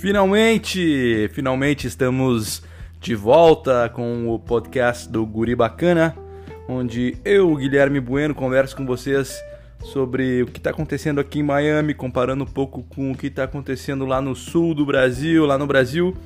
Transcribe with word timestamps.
Finalmente, 0.00 1.28
finalmente 1.34 1.86
estamos 1.86 2.62
de 2.98 3.14
volta 3.14 3.86
com 3.90 4.30
o 4.30 4.38
podcast 4.38 5.06
do 5.06 5.26
Guri 5.26 5.54
Bacana, 5.54 6.16
onde 6.66 7.18
eu, 7.22 7.54
Guilherme 7.54 8.00
Bueno, 8.00 8.34
converso 8.34 8.74
com 8.74 8.86
vocês 8.86 9.38
sobre 9.84 10.42
o 10.42 10.46
que 10.46 10.56
está 10.56 10.70
acontecendo 10.70 11.20
aqui 11.20 11.40
em 11.40 11.42
Miami, 11.42 11.92
comparando 11.92 12.44
um 12.44 12.46
pouco 12.46 12.82
com 12.84 13.12
o 13.12 13.14
que 13.14 13.26
está 13.26 13.44
acontecendo 13.44 14.06
lá 14.06 14.22
no 14.22 14.34
sul 14.34 14.74
do 14.74 14.86
Brasil, 14.86 15.44
lá 15.44 15.58
no 15.58 15.66
Brasil. 15.66 16.16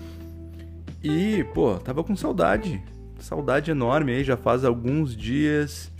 E, 1.02 1.42
pô, 1.52 1.74
tava 1.74 2.04
com 2.04 2.14
saudade, 2.14 2.80
saudade 3.18 3.72
enorme 3.72 4.12
aí, 4.12 4.22
já 4.22 4.36
faz 4.36 4.64
alguns 4.64 5.16
dias 5.16 5.90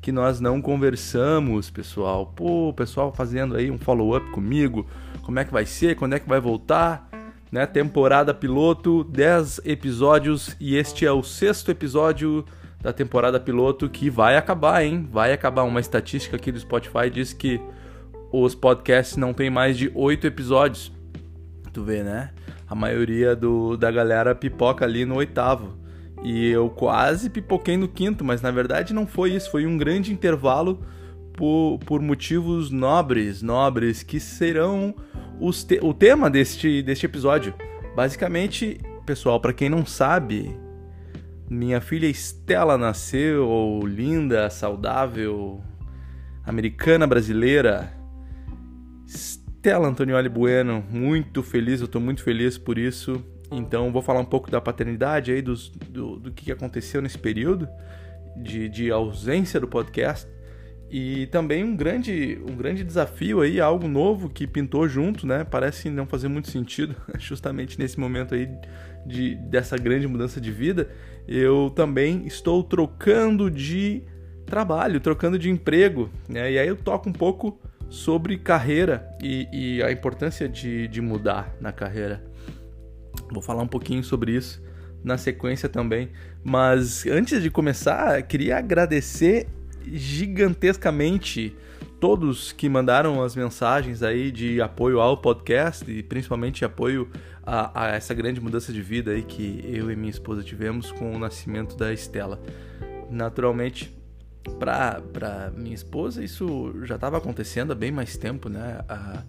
que 0.00 0.12
nós 0.12 0.38
não 0.38 0.62
conversamos, 0.62 1.68
pessoal. 1.68 2.32
Pô, 2.36 2.68
o 2.68 2.72
pessoal 2.72 3.12
fazendo 3.12 3.56
aí 3.56 3.72
um 3.72 3.78
follow-up 3.78 4.30
comigo, 4.30 4.86
como 5.22 5.40
é 5.40 5.44
que 5.44 5.52
vai 5.52 5.66
ser, 5.66 5.96
quando 5.96 6.12
é 6.12 6.20
que 6.20 6.28
vai 6.28 6.38
voltar 6.38 7.10
né? 7.54 7.66
Temporada 7.66 8.34
piloto, 8.34 9.04
10 9.04 9.60
episódios 9.64 10.56
e 10.58 10.74
este 10.74 11.06
é 11.06 11.12
o 11.12 11.22
sexto 11.22 11.70
episódio 11.70 12.44
da 12.82 12.92
temporada 12.92 13.38
piloto 13.38 13.88
que 13.88 14.10
vai 14.10 14.36
acabar, 14.36 14.84
hein? 14.84 15.08
Vai 15.08 15.32
acabar. 15.32 15.62
Uma 15.62 15.78
estatística 15.78 16.34
aqui 16.34 16.50
do 16.50 16.58
Spotify 16.58 17.08
diz 17.08 17.32
que 17.32 17.60
os 18.32 18.56
podcasts 18.56 19.16
não 19.16 19.32
tem 19.32 19.50
mais 19.50 19.78
de 19.78 19.88
8 19.94 20.26
episódios. 20.26 20.90
Tu 21.72 21.80
vê, 21.84 22.02
né? 22.02 22.32
A 22.68 22.74
maioria 22.74 23.36
do, 23.36 23.76
da 23.76 23.88
galera 23.88 24.34
pipoca 24.34 24.84
ali 24.84 25.04
no 25.04 25.14
oitavo. 25.14 25.78
E 26.24 26.48
eu 26.48 26.68
quase 26.68 27.30
pipoquei 27.30 27.76
no 27.76 27.86
quinto, 27.86 28.24
mas 28.24 28.42
na 28.42 28.50
verdade 28.50 28.92
não 28.92 29.06
foi 29.06 29.30
isso. 29.30 29.48
Foi 29.52 29.64
um 29.64 29.78
grande 29.78 30.12
intervalo 30.12 30.84
por, 31.34 31.78
por 31.86 32.02
motivos 32.02 32.72
nobres, 32.72 33.42
nobres, 33.42 34.02
que 34.02 34.18
serão 34.18 34.92
te 35.66 35.78
o 35.82 35.94
tema 35.94 36.30
deste, 36.30 36.82
deste 36.82 37.06
episódio. 37.06 37.54
Basicamente, 37.94 38.78
pessoal, 39.06 39.40
para 39.40 39.52
quem 39.52 39.68
não 39.68 39.86
sabe, 39.86 40.56
minha 41.48 41.80
filha 41.80 42.06
Estela 42.06 42.78
nasceu 42.78 43.80
linda, 43.84 44.48
saudável, 44.50 45.62
americana 46.44 47.06
brasileira. 47.06 47.92
Estela 49.06 49.88
Antonioli 49.88 50.28
Bueno, 50.28 50.84
muito 50.90 51.42
feliz, 51.42 51.80
eu 51.80 51.86
estou 51.86 52.00
muito 52.00 52.22
feliz 52.22 52.58
por 52.58 52.78
isso. 52.78 53.24
Então, 53.50 53.92
vou 53.92 54.02
falar 54.02 54.20
um 54.20 54.24
pouco 54.24 54.50
da 54.50 54.60
paternidade 54.60 55.30
aí, 55.30 55.40
dos, 55.42 55.68
do, 55.68 56.18
do 56.18 56.32
que 56.32 56.50
aconteceu 56.50 57.00
nesse 57.00 57.18
período 57.18 57.68
de, 58.36 58.68
de 58.68 58.90
ausência 58.90 59.60
do 59.60 59.68
podcast. 59.68 60.28
E 60.96 61.26
também 61.26 61.64
um 61.64 61.74
grande, 61.74 62.40
um 62.48 62.54
grande 62.54 62.84
desafio 62.84 63.40
aí, 63.40 63.60
algo 63.60 63.88
novo 63.88 64.28
que 64.28 64.46
pintou 64.46 64.88
junto, 64.88 65.26
né? 65.26 65.42
Parece 65.42 65.90
não 65.90 66.06
fazer 66.06 66.28
muito 66.28 66.48
sentido, 66.48 66.94
justamente 67.18 67.76
nesse 67.80 67.98
momento 67.98 68.32
aí 68.32 68.48
de, 69.04 69.34
dessa 69.34 69.76
grande 69.76 70.06
mudança 70.06 70.40
de 70.40 70.52
vida. 70.52 70.88
Eu 71.26 71.68
também 71.74 72.24
estou 72.28 72.62
trocando 72.62 73.50
de 73.50 74.04
trabalho, 74.46 75.00
trocando 75.00 75.36
de 75.36 75.50
emprego, 75.50 76.10
né? 76.28 76.52
E 76.52 76.60
aí 76.60 76.68
eu 76.68 76.76
toco 76.76 77.08
um 77.08 77.12
pouco 77.12 77.60
sobre 77.90 78.38
carreira 78.38 79.04
e, 79.20 79.48
e 79.52 79.82
a 79.82 79.90
importância 79.90 80.48
de, 80.48 80.86
de 80.86 81.00
mudar 81.00 81.56
na 81.60 81.72
carreira. 81.72 82.24
Vou 83.32 83.42
falar 83.42 83.64
um 83.64 83.68
pouquinho 83.68 84.04
sobre 84.04 84.30
isso 84.30 84.62
na 85.02 85.18
sequência 85.18 85.68
também. 85.68 86.10
Mas 86.44 87.04
antes 87.04 87.42
de 87.42 87.50
começar, 87.50 88.22
queria 88.22 88.58
agradecer 88.58 89.48
gigantescamente 89.86 91.56
todos 92.00 92.52
que 92.52 92.68
mandaram 92.68 93.22
as 93.22 93.34
mensagens 93.34 94.02
aí 94.02 94.30
de 94.30 94.60
apoio 94.60 95.00
ao 95.00 95.16
podcast 95.16 95.90
e 95.90 96.02
principalmente 96.02 96.64
apoio 96.64 97.08
a, 97.42 97.84
a, 97.84 97.88
essa 97.94 98.12
grande 98.12 98.40
mudança 98.40 98.72
de 98.72 98.82
vida 98.82 99.12
aí 99.12 99.22
que 99.22 99.64
eu 99.66 99.90
e 99.90 99.96
minha 99.96 100.10
esposa 100.10 100.42
tivemos 100.42 100.92
com 100.92 101.14
o 101.14 101.18
nascimento 101.18 101.76
da 101.76 101.92
Estela. 101.92 102.40
Naturalmente, 103.10 103.94
para 104.58 105.50
minha 105.56 105.74
esposa 105.74 106.22
isso 106.22 106.74
já 106.82 106.96
estava 106.96 107.18
acontecendo 107.18 107.72
há 107.72 107.74
bem 107.74 107.90
mais 107.90 108.16
tempo, 108.16 108.48
né? 108.48 108.80
A, 108.88 109.22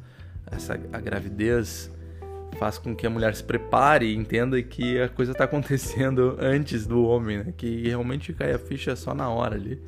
essa 0.52 0.74
a 0.74 1.00
gravidez 1.00 1.90
faz 2.59 2.78
com 2.78 2.96
que 2.96 3.06
a 3.06 3.09
mulher 3.09 3.35
se 3.35 3.44
prepare 3.44 4.06
e 4.06 4.16
entenda 4.16 4.62
que 4.62 5.00
a 5.00 5.09
coisa 5.09 5.31
está 5.31 5.44
acontecendo 5.46 6.38
antes 6.40 6.85
do 6.85 7.03
homem, 7.06 7.40
né? 7.40 7.53
Que 7.56 7.88
realmente 7.88 8.34
cai 8.34 8.53
a 8.53 8.59
ficha 8.59 8.96
só 8.96 9.13
na 9.13 9.29
hora 9.29 9.56
ali. 9.56 9.81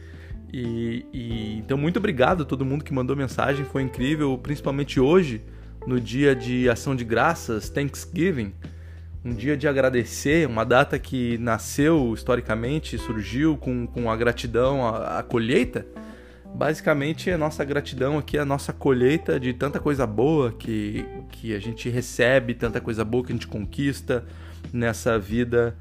E, 0.52 1.06
e, 1.14 1.58
então 1.58 1.78
muito 1.78 1.98
obrigado 1.98 2.44
a 2.44 2.46
todo 2.46 2.64
mundo 2.64 2.84
que 2.84 2.94
mandou 2.94 3.16
mensagem, 3.16 3.66
foi 3.66 3.82
incrível, 3.82 4.38
principalmente 4.38 5.00
hoje, 5.00 5.42
no 5.86 6.00
dia 6.00 6.36
de 6.36 6.70
ação 6.70 6.96
de 6.96 7.04
graças, 7.04 7.70
Thanksgiving, 7.70 8.54
um 9.24 9.34
dia 9.34 9.58
de 9.58 9.68
agradecer, 9.68 10.48
uma 10.48 10.64
data 10.64 10.98
que 10.98 11.38
nasceu 11.38 12.14
historicamente, 12.14 12.98
surgiu 12.98 13.58
com, 13.58 13.86
com 13.86 14.10
a 14.10 14.16
gratidão 14.16 14.88
à, 14.88 15.20
à 15.20 15.24
colheita. 15.24 15.86
Basicamente, 16.56 17.30
a 17.30 17.38
nossa 17.38 17.64
gratidão 17.66 18.18
aqui 18.18 18.38
a 18.38 18.46
nossa 18.46 18.72
colheita 18.72 19.38
de 19.38 19.54
tanta 19.54 19.80
coisa 19.80 20.08
boa 20.08 20.52
que, 20.52 21.06
que 21.30 21.54
a 21.54 21.60
gente 21.60 21.90
recebe, 21.90 22.54
tanta 22.54 22.80
coisa 22.80 23.04
boa 23.04 23.24
que 23.24 23.34
a 23.34 23.36
gente 23.36 23.48
conquista 23.48 24.24
nessa 24.72 25.20
vida. 25.20 25.76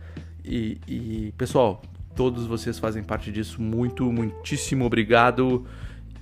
E, 0.44 0.78
e 0.86 1.34
pessoal, 1.38 1.82
Todos 2.16 2.46
vocês 2.46 2.78
fazem 2.78 3.02
parte 3.02 3.30
disso. 3.30 3.60
Muito, 3.60 4.10
muitíssimo 4.10 4.86
obrigado. 4.86 5.66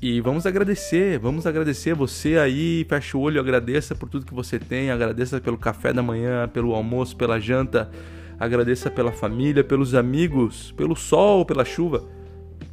E 0.03 0.21
vamos 0.21 0.45
agradecer, 0.45 1.19
vamos 1.19 1.47
agradecer 1.47 1.95
você 1.95 2.37
aí, 2.37 2.85
fecha 2.87 3.17
o 3.17 3.21
olho, 3.21 3.41
agradeça 3.41 3.95
por 3.95 4.09
tudo 4.09 4.27
que 4.27 4.35
você 4.35 4.59
tem, 4.59 4.91
agradeça 4.91 5.41
pelo 5.41 5.57
café 5.57 5.93
da 5.93 6.03
manhã, 6.03 6.47
pelo 6.47 6.75
almoço, 6.75 7.17
pela 7.17 7.41
janta, 7.41 7.91
agradeça 8.39 8.91
pela 8.91 9.13
família, 9.13 9.65
pelos 9.65 9.95
amigos, 9.95 10.73
pelo 10.73 10.95
sol, 10.95 11.47
pela 11.47 11.65
chuva. 11.65 12.07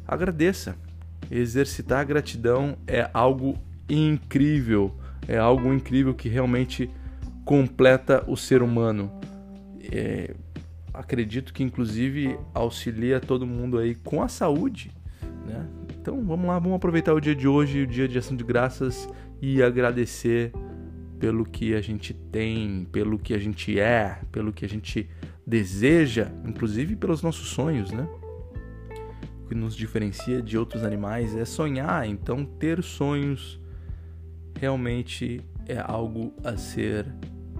Agradeça. 0.06 0.76
Exercitar 1.30 2.00
a 2.00 2.04
gratidão 2.04 2.76
é 2.86 3.08
algo 3.14 3.56
incrível, 3.88 4.94
é 5.26 5.38
algo 5.38 5.72
incrível 5.72 6.12
que 6.12 6.28
realmente 6.28 6.90
completa 7.44 8.22
o 8.26 8.36
ser 8.36 8.62
humano. 8.62 9.10
É, 9.90 10.34
acredito 10.92 11.52
que 11.52 11.62
inclusive 11.62 12.38
auxilia 12.54 13.20
todo 13.20 13.46
mundo 13.46 13.78
aí 13.78 13.94
com 13.94 14.22
a 14.22 14.28
saúde, 14.28 14.90
né? 15.46 15.66
Então 16.00 16.22
vamos 16.24 16.46
lá, 16.46 16.58
vamos 16.58 16.76
aproveitar 16.76 17.14
o 17.14 17.20
dia 17.20 17.34
de 17.34 17.46
hoje, 17.46 17.82
o 17.82 17.86
dia 17.86 18.08
de 18.08 18.18
ação 18.18 18.36
de 18.36 18.44
graças 18.44 19.08
e 19.40 19.62
agradecer 19.62 20.52
pelo 21.18 21.44
que 21.44 21.74
a 21.74 21.80
gente 21.80 22.12
tem, 22.12 22.86
pelo 22.90 23.18
que 23.18 23.32
a 23.32 23.38
gente 23.38 23.78
é, 23.78 24.18
pelo 24.32 24.52
que 24.52 24.64
a 24.64 24.68
gente 24.68 25.08
deseja, 25.46 26.30
inclusive 26.44 26.96
pelos 26.96 27.22
nossos 27.22 27.48
sonhos, 27.48 27.90
né? 27.92 28.08
O 29.44 29.48
que 29.48 29.54
nos 29.54 29.76
diferencia 29.76 30.42
de 30.42 30.58
outros 30.58 30.82
animais 30.82 31.36
é 31.36 31.44
sonhar, 31.44 32.08
então 32.08 32.44
ter 32.44 32.82
sonhos 32.82 33.60
realmente 34.58 35.40
é 35.66 35.78
algo 35.78 36.34
a 36.44 36.56
ser 36.56 37.06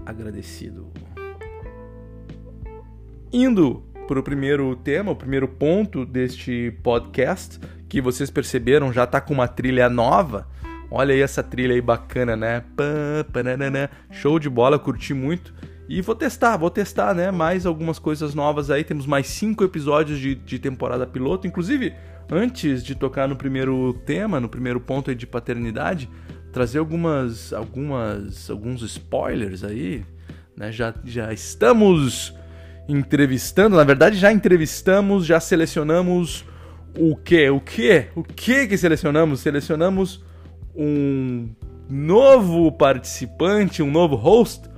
agradecido. 0.05 0.91
Indo 3.33 3.83
para 4.07 4.21
o 4.21 4.23
primeiro 4.23 4.77
tema, 4.77 5.11
o 5.11 5.17
primeiro 5.17 5.49
ponto 5.49 6.05
deste 6.05 6.71
podcast, 6.83 7.59
que 7.89 7.99
vocês 7.99 8.31
perceberam 8.31 8.93
já 8.93 9.05
está 9.05 9.23
com 9.23 9.33
uma 9.33 9.49
trilha 9.49 9.89
nova. 9.89 10.47
Olha 10.91 11.15
aí 11.15 11.23
essa 11.23 11.43
trilha 11.43 11.73
aí 11.73 11.81
bacana, 11.81 12.37
né? 12.37 12.63
Show 14.11 14.39
de 14.39 14.51
bola, 14.51 14.79
curti 14.79 15.15
muito. 15.15 15.55
E 15.89 16.03
vou 16.03 16.15
testar, 16.15 16.59
vou 16.59 16.69
testar, 16.69 17.15
né? 17.15 17.31
Mais 17.31 17.65
algumas 17.65 17.99
coisas 17.99 18.35
novas 18.35 18.71
aí. 18.71 18.85
Temos 18.85 19.07
mais 19.07 19.29
cinco 19.29 19.65
episódios 19.65 20.19
de, 20.19 20.35
de 20.35 20.59
temporada 20.59 21.07
piloto. 21.07 21.47
Inclusive, 21.47 21.95
antes 22.31 22.85
de 22.85 22.95
tocar 22.95 23.27
no 23.27 23.37
primeiro 23.37 23.95
tema, 24.05 24.41
no 24.41 24.49
primeiro 24.49 24.79
ponto 24.79 25.09
aí 25.09 25.17
de 25.17 25.27
paternidade, 25.27 26.07
trazer 26.53 26.81
algumas, 26.81 27.51
algumas, 27.55 28.51
alguns 28.51 28.83
spoilers 28.83 29.65
aí. 29.65 30.05
Né? 30.55 30.71
Já, 30.71 30.95
já 31.03 31.33
estamos 31.33 32.35
entrevistando, 32.89 33.77
na 33.77 33.85
verdade 33.85 34.17
já 34.17 34.33
entrevistamos, 34.33 35.25
já 35.25 35.41
selecionamos 35.41 36.45
o 36.97 37.17
que? 37.17 37.49
O 37.49 37.61
que? 37.61 38.07
O 38.15 38.23
que 38.23 38.67
que 38.67 38.77
selecionamos? 38.77 39.41
Selecionamos 39.41 40.23
um 40.75 41.49
novo 41.89 42.71
participante, 42.73 43.83
um 43.83 43.91
novo 43.91 44.17
host 44.17 44.69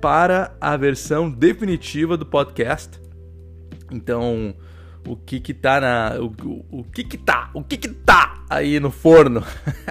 para 0.00 0.56
a 0.60 0.76
versão 0.76 1.30
definitiva 1.30 2.16
do 2.16 2.24
podcast. 2.24 3.00
Então, 3.90 4.54
o 5.06 5.16
que 5.16 5.40
que 5.40 5.54
tá 5.54 5.80
na 5.80 6.16
o, 6.20 6.26
o, 6.44 6.80
o 6.80 6.84
que 6.84 7.04
que 7.04 7.18
tá? 7.18 7.50
O 7.54 7.62
que 7.62 7.76
que 7.76 7.88
tá 7.88 8.44
aí 8.48 8.78
no 8.80 8.90
forno? 8.90 9.42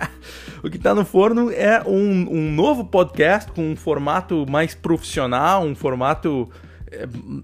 o 0.64 0.70
que 0.70 0.78
tá 0.78 0.96
no 0.96 1.06
forno 1.06 1.52
é 1.52 1.84
um, 1.86 2.28
um 2.32 2.52
novo 2.52 2.86
podcast 2.86 3.52
com 3.52 3.72
um 3.72 3.76
formato 3.76 4.46
mais 4.50 4.74
profissional, 4.74 5.64
um 5.64 5.76
formato 5.76 6.50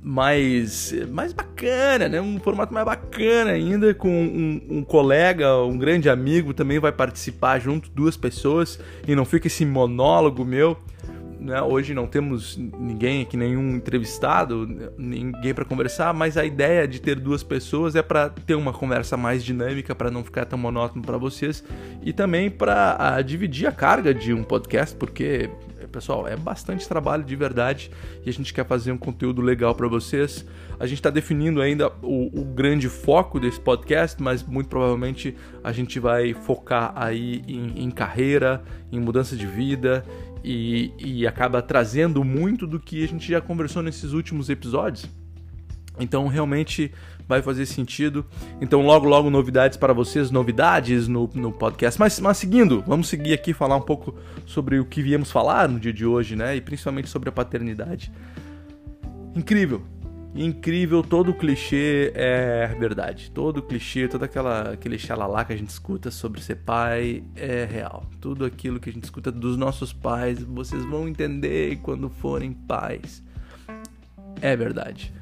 mais, 0.02 0.94
mais 1.10 1.34
bacana, 1.34 2.08
né? 2.08 2.22
Um 2.22 2.40
formato 2.40 2.74
mais 2.74 2.86
bacana 2.86 3.52
ainda, 3.52 3.94
com 3.94 4.10
um, 4.10 4.78
um, 4.78 4.84
colega, 4.84 5.58
um 5.58 5.78
grande 5.78 6.10
amigo 6.10 6.54
também 6.54 6.80
vai 6.80 6.92
participar 6.92 7.60
junto, 7.60 7.90
duas 7.90 8.16
pessoas, 8.16 8.80
e 9.08 9.16
não 9.16 9.26
fica 9.26 9.48
esse 9.48 9.66
monólogo 9.66 10.46
meu. 10.46 10.78
né, 11.40 11.62
hoje 11.62 11.94
não 11.94 12.08
temos 12.08 12.58
ninguém 12.58 13.24
aqui, 13.24 13.36
nenhum 13.36 13.76
entrevistado, 13.76 14.66
ninguém 14.98 15.54
para 15.54 15.66
conversar, 15.66 16.14
mas 16.14 16.38
a 16.38 16.46
ideia 16.46 16.88
de 16.88 17.02
ter 17.02 17.20
duas 17.20 17.44
pessoas 17.44 17.96
é 17.96 18.02
para 18.02 18.30
ter 18.30 18.56
uma 18.56 18.72
conversa 18.72 19.18
mais 19.18 19.44
dinâmica, 19.44 19.94
para 19.94 20.10
não 20.10 20.24
ficar 20.24 20.46
tão 20.46 20.58
monótono 20.58 21.04
para 21.04 21.18
vocês 21.18 21.62
e 22.02 22.14
também 22.14 22.50
para 22.50 23.22
dividir 23.22 23.68
a 23.68 23.74
carga 23.74 24.14
de 24.14 24.34
um 24.34 24.42
podcast, 24.42 24.96
porque 24.96 25.50
pessoal, 25.94 26.28
é 26.28 26.36
bastante 26.36 26.88
trabalho 26.88 27.24
de 27.24 27.36
verdade 27.36 27.92
e 28.26 28.30
a 28.30 28.34
gente 28.34 28.52
quer 28.52 28.66
fazer 28.66 28.92
um 28.92 28.98
conteúdo 28.98 29.42
legal 29.42 29.76
para 29.76 29.88
vocês. 29.88 30.44
A 30.80 30.88
gente 30.88 30.98
está 30.98 31.12
definindo 31.12 31.62
ainda 31.62 31.90
o, 32.02 32.42
o, 32.42 32.44
grande 32.44 32.90
foco 32.90 33.40
desse 33.40 33.60
podcast, 33.60 34.22
mas 34.22 34.42
muito 34.44 34.68
provavelmente 34.68 35.38
a 35.64 35.72
gente 35.72 36.00
vai 36.00 36.34
focar 36.34 36.92
aí 36.96 37.44
em, 37.48 37.84
em 37.84 37.92
carreira, 37.92 38.64
em 38.92 39.00
mudança 39.00 39.36
de 39.36 39.46
vida 39.46 40.04
e, 40.44 40.92
e 40.98 41.28
acaba 41.28 41.62
trazendo 41.62 42.24
muito 42.24 42.66
do 42.66 42.80
que 42.80 43.04
a 43.04 43.08
gente 43.08 43.32
já 43.32 43.40
conversou 43.40 43.84
nesses 43.84 44.12
últimos 44.12 44.50
episódios. 44.50 45.08
Então, 46.00 46.28
realmente 46.28 46.92
vai 47.28 47.42
fazer 47.42 47.66
sentido. 47.66 48.26
Então, 48.62 48.82
logo, 48.82 49.08
logo, 49.08 49.30
novidades 49.30 49.78
para 49.78 49.94
vocês, 49.94 50.32
novidades 50.32 51.08
no, 51.08 51.30
no 51.34 51.52
podcast. 51.52 52.00
Mas, 52.00 52.20
mas 52.20 52.38
seguindo, 52.38 52.84
vamos 52.86 53.08
seguir 53.08 53.34
aqui 53.34 53.54
falar 53.54 53.76
um 53.76 53.82
pouco 53.82 54.16
sobre 54.46 54.80
o 54.80 54.86
que 54.86 55.02
viemos 55.02 55.32
falar 55.32 55.68
no 55.68 55.80
dia 55.80 55.94
de 55.94 56.06
hoje, 56.06 56.36
né? 56.36 56.56
E 56.56 56.62
principalmente 56.62 57.10
sobre 57.10 57.30
a 57.30 57.32
paternidade. 57.32 58.12
Incrível, 59.36 59.82
incrível, 60.36 61.02
todo 61.02 61.34
clichê 61.34 62.12
é 62.14 62.68
verdade. 62.80 63.32
Todo 63.32 63.64
clichê, 63.64 64.08
todo 64.08 64.24
aquela, 64.24 64.74
aquele 64.74 65.00
xalalá 65.00 65.44
que 65.44 65.54
a 65.54 65.58
gente 65.58 65.70
escuta 65.70 66.12
sobre 66.12 66.42
ser 66.42 66.58
pai 66.58 67.24
é 67.36 67.66
real. 67.66 68.06
Tudo 68.22 68.46
aquilo 68.46 68.80
que 68.80 68.90
a 68.90 68.94
gente 68.94 69.06
escuta 69.06 69.32
dos 69.32 69.58
nossos 69.58 69.92
pais, 69.92 70.44
vocês 70.44 70.86
vão 70.86 71.08
entender 71.08 71.78
quando 71.82 72.10
forem 72.10 72.54
pais. 72.54 73.24
É 74.42 74.56
verdade. 74.56 75.14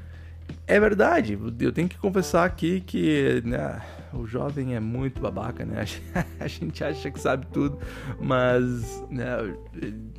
É 0.66 0.78
verdade, 0.78 1.38
eu 1.60 1.72
tenho 1.72 1.88
que 1.88 1.98
confessar 1.98 2.44
aqui 2.44 2.80
que 2.80 3.42
né, 3.44 3.82
o 4.12 4.26
jovem 4.26 4.76
é 4.76 4.80
muito 4.80 5.20
babaca, 5.20 5.64
né? 5.64 5.84
A 6.38 6.46
gente 6.46 6.84
acha 6.84 7.10
que 7.10 7.18
sabe 7.18 7.46
tudo, 7.46 7.78
mas 8.20 9.02
né, 9.10 9.54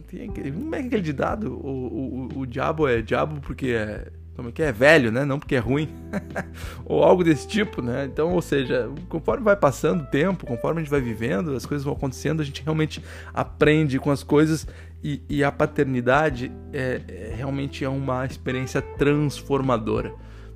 tem 0.08 0.30
aquele, 0.30 0.52
como 0.52 0.76
é 0.76 0.80
aquele 0.80 1.02
ditado? 1.02 1.54
O, 1.54 2.30
o, 2.36 2.40
o 2.40 2.46
diabo 2.46 2.88
é 2.88 3.02
diabo 3.02 3.40
porque 3.40 3.68
é, 3.68 4.12
como 4.36 4.50
é 4.50 4.52
que 4.52 4.62
é? 4.62 4.72
velho, 4.72 5.14
né? 5.14 5.24
Não 5.24 5.40
porque 5.40 5.56
é 5.56 5.60
ruim. 5.60 5.88
ou 6.84 7.04
algo 7.04 7.24
desse 7.24 7.48
tipo, 7.48 7.82
né? 7.82 8.06
Então, 8.06 8.34
ou 8.34 8.42
seja, 8.42 8.90
conforme 9.08 9.46
vai 9.46 9.56
passando 9.56 10.02
o 10.02 10.08
tempo, 10.08 10.46
conforme 10.46 10.82
a 10.82 10.84
gente 10.84 10.92
vai 10.92 11.02
vivendo, 11.02 11.56
as 11.56 11.66
coisas 11.66 11.86
vão 11.86 11.94
acontecendo, 11.94 12.42
a 12.42 12.46
gente 12.46 12.62
realmente 12.62 13.02
aprende 13.34 13.98
com 13.98 14.12
as 14.12 14.24
coisas 14.24 14.68
e, 15.02 15.22
e 15.30 15.42
a 15.42 15.52
paternidade 15.52 16.52
é, 16.74 17.02
é, 17.08 17.34
realmente 17.36 17.86
é 17.86 17.90
uma 17.90 18.26
experiência 18.26 18.82
transformadora 18.82 20.14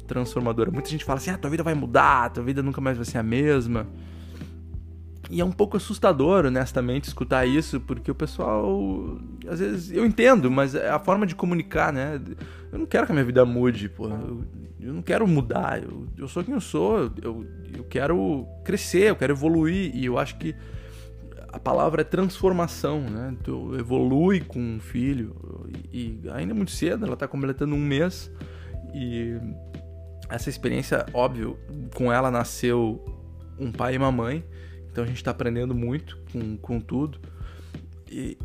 transformadora. 0.07 0.71
Muita 0.71 0.89
gente 0.89 1.06
fala 1.06 1.18
assim: 1.18 1.30
ah, 1.30 1.38
tua 1.38 1.50
vida 1.50 1.63
vai 1.63 1.74
mudar, 1.74 2.31
tua 2.31 2.44
vida 2.44 2.63
nunca 2.63 2.81
mais 2.81 2.98
vai 2.98 3.06
ser 3.06 3.18
a 3.18 3.24
mesma. 3.24 3.88
E 5.30 5.42
é 5.42 5.45
um 5.45 5.51
pouco 5.51 5.75
assustador, 5.75 6.45
honestamente, 6.45 7.06
escutar 7.06 7.45
isso, 7.45 7.81
porque 7.81 8.09
o 8.09 8.15
pessoal. 8.15 9.19
Às 9.48 9.59
vezes 9.59 9.92
eu 9.92 10.06
entendo, 10.06 10.50
mas 10.50 10.74
é 10.74 10.89
a 10.89 11.00
forma 11.00 11.25
de 11.25 11.36
comunicar, 11.36 11.92
né? 11.92 12.19
Eu 12.71 12.80
não 12.80 12.86
quero 12.86 13.06
que 13.06 13.12
a 13.12 13.15
minha 13.15 13.25
vida 13.25 13.45
mude, 13.45 13.89
pô. 13.89 14.07
Eu, 14.07 14.44
eu 14.80 14.94
não 14.94 15.01
quero 15.01 15.27
mudar. 15.27 15.83
Eu, 15.83 16.07
eu 16.18 16.27
sou 16.27 16.44
quem 16.44 16.54
eu 16.54 16.62
sou. 16.62 17.12
Eu, 17.21 17.45
eu 17.75 17.83
quero 17.83 18.48
crescer, 18.63 19.09
eu 19.09 19.15
quero 19.15 19.33
evoluir. 19.33 19.94
E 19.94 20.06
eu 20.06 20.18
acho 20.18 20.38
que 20.38 20.56
a 21.51 21.59
palavra 21.59 22.01
é 22.01 22.06
transformação, 22.06 23.01
né? 23.01 23.36
Tu 23.44 23.75
evolui 23.77 24.39
com 24.39 24.59
um 24.59 24.80
filho. 24.80 25.36
E, 25.92 26.21
e 26.24 26.30
ainda 26.30 26.54
é 26.54 26.56
muito 26.56 26.71
cedo, 26.71 27.06
ela 27.06 27.18
tá 27.18 27.27
completando 27.27 27.75
um 27.75 27.80
mês. 27.80 28.31
E 28.94 29.38
essa 30.29 30.50
experiência, 30.50 31.06
óbvio, 31.13 31.57
com 31.95 32.12
ela 32.12 32.29
nasceu 32.29 33.03
um 33.59 33.71
pai 33.71 33.95
e 33.95 33.97
uma 33.97 34.12
mãe, 34.12 34.44
então 34.91 35.03
a 35.03 35.07
gente 35.07 35.18
está 35.18 35.31
aprendendo 35.31 35.74
muito 35.74 36.18
com, 36.31 36.57
com 36.57 36.79
tudo. 36.79 37.19
E 38.09 38.38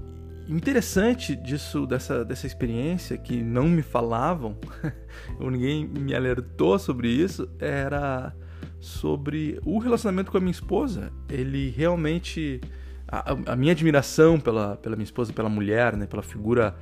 interessante 0.49 1.35
disso, 1.37 1.87
dessa, 1.87 2.25
dessa 2.25 2.47
experiência 2.47 3.17
que 3.17 3.43
não 3.43 3.69
me 3.69 3.83
falavam, 3.83 4.57
ninguém 5.41 5.87
me 5.87 6.15
alertou 6.15 6.79
sobre 6.79 7.09
isso, 7.09 7.49
era 7.59 8.35
sobre 8.81 9.61
o 9.65 9.79
relacionamento 9.79 10.31
com 10.31 10.39
a 10.39 10.41
minha 10.41 10.53
esposa. 10.53 11.13
Ele 11.29 11.71
realmente. 11.71 12.61
A, 13.09 13.33
a 13.53 13.57
minha 13.57 13.73
admiração 13.73 14.41
pela, 14.41 14.77
pela 14.79 14.97
minha 14.97 15.05
esposa, 15.05 15.35
pela 15.35 15.49
mulher, 15.49 15.95
né, 15.95 16.07
pela 16.07 16.23
figura 16.23 16.75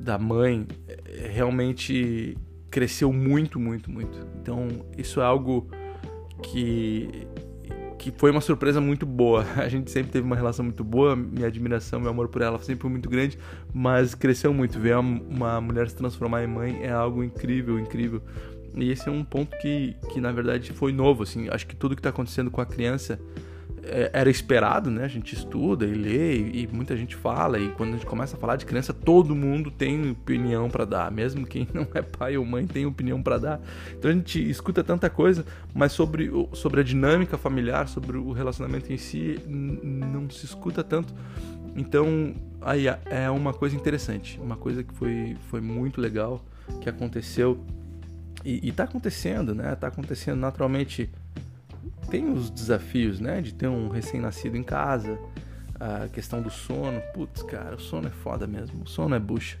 da 0.00 0.18
mãe, 0.18 0.66
é, 0.88 1.28
realmente 1.28 2.36
cresceu 2.70 3.12
muito, 3.12 3.58
muito, 3.58 3.90
muito. 3.90 4.18
Então, 4.40 4.68
isso 4.96 5.20
é 5.20 5.24
algo 5.24 5.68
que 6.42 7.26
que 7.98 8.12
foi 8.16 8.30
uma 8.30 8.40
surpresa 8.40 8.80
muito 8.80 9.04
boa. 9.04 9.44
A 9.56 9.68
gente 9.68 9.90
sempre 9.90 10.12
teve 10.12 10.24
uma 10.24 10.36
relação 10.36 10.64
muito 10.64 10.84
boa, 10.84 11.16
minha 11.16 11.46
admiração, 11.46 11.98
meu 11.98 12.10
amor 12.10 12.28
por 12.28 12.40
ela 12.42 12.58
sempre 12.60 12.82
foi 12.82 12.90
muito 12.90 13.08
grande, 13.08 13.38
mas 13.74 14.14
cresceu 14.14 14.54
muito. 14.54 14.78
Ver 14.78 14.96
uma 14.96 15.60
mulher 15.60 15.88
se 15.88 15.96
transformar 15.96 16.44
em 16.44 16.46
mãe 16.46 16.78
é 16.82 16.92
algo 16.92 17.24
incrível, 17.24 17.78
incrível. 17.78 18.22
E 18.76 18.90
esse 18.90 19.08
é 19.08 19.10
um 19.12 19.24
ponto 19.24 19.56
que, 19.58 19.96
que 20.12 20.20
na 20.20 20.30
verdade 20.30 20.72
foi 20.72 20.92
novo, 20.92 21.22
assim. 21.22 21.48
Acho 21.48 21.66
que 21.66 21.74
tudo 21.74 21.96
que 21.96 22.00
está 22.00 22.10
acontecendo 22.10 22.50
com 22.50 22.60
a 22.60 22.66
criança 22.66 23.18
era 24.12 24.28
esperado, 24.28 24.90
né? 24.90 25.04
A 25.04 25.08
gente 25.08 25.34
estuda 25.34 25.84
e 25.86 25.94
lê 25.94 26.36
e, 26.36 26.62
e, 26.62 26.68
muita 26.72 26.96
gente 26.96 27.14
fala 27.14 27.58
e 27.58 27.68
quando 27.70 27.90
a 27.90 27.92
gente 27.92 28.06
começa 28.06 28.36
a 28.36 28.38
falar 28.38 28.56
de 28.56 28.66
criança, 28.66 28.92
todo 28.92 29.34
mundo 29.34 29.70
tem 29.70 30.10
opinião 30.10 30.68
para 30.68 30.84
dar, 30.84 31.10
mesmo 31.10 31.46
quem 31.46 31.68
não 31.72 31.86
é 31.94 32.02
pai 32.02 32.36
ou 32.36 32.44
mãe 32.44 32.66
tem 32.66 32.86
opinião 32.86 33.22
para 33.22 33.38
dar. 33.38 33.60
Então 33.96 34.10
a 34.10 34.14
gente 34.14 34.48
escuta 34.48 34.82
tanta 34.82 35.08
coisa, 35.08 35.44
mas 35.74 35.92
sobre, 35.92 36.30
sobre 36.52 36.80
a 36.80 36.84
dinâmica 36.84 37.38
familiar, 37.38 37.88
sobre 37.88 38.16
o 38.16 38.32
relacionamento 38.32 38.92
em 38.92 38.98
si, 38.98 39.38
não 39.46 40.28
se 40.30 40.44
escuta 40.44 40.82
tanto. 40.82 41.14
Então 41.76 42.34
aí 42.60 42.86
é 43.06 43.30
uma 43.30 43.52
coisa 43.52 43.76
interessante, 43.76 44.40
uma 44.40 44.56
coisa 44.56 44.82
que 44.82 44.94
foi, 44.94 45.36
foi 45.48 45.60
muito 45.60 46.00
legal 46.00 46.44
que 46.80 46.88
aconteceu 46.88 47.64
e, 48.44 48.68
e 48.68 48.72
tá 48.72 48.84
acontecendo, 48.84 49.54
né? 49.54 49.74
Tá 49.74 49.88
acontecendo 49.88 50.38
naturalmente 50.38 51.10
tem 52.06 52.30
os 52.30 52.50
desafios, 52.50 53.20
né? 53.20 53.40
De 53.40 53.52
ter 53.52 53.68
um 53.68 53.88
recém-nascido 53.88 54.56
em 54.56 54.62
casa, 54.62 55.18
a 55.78 56.08
questão 56.08 56.40
do 56.40 56.50
sono. 56.50 57.00
Putz, 57.12 57.42
cara, 57.42 57.76
o 57.76 57.80
sono 57.80 58.08
é 58.08 58.10
foda 58.10 58.46
mesmo. 58.46 58.84
O 58.84 58.86
sono 58.88 59.14
é 59.14 59.18
bucha. 59.18 59.58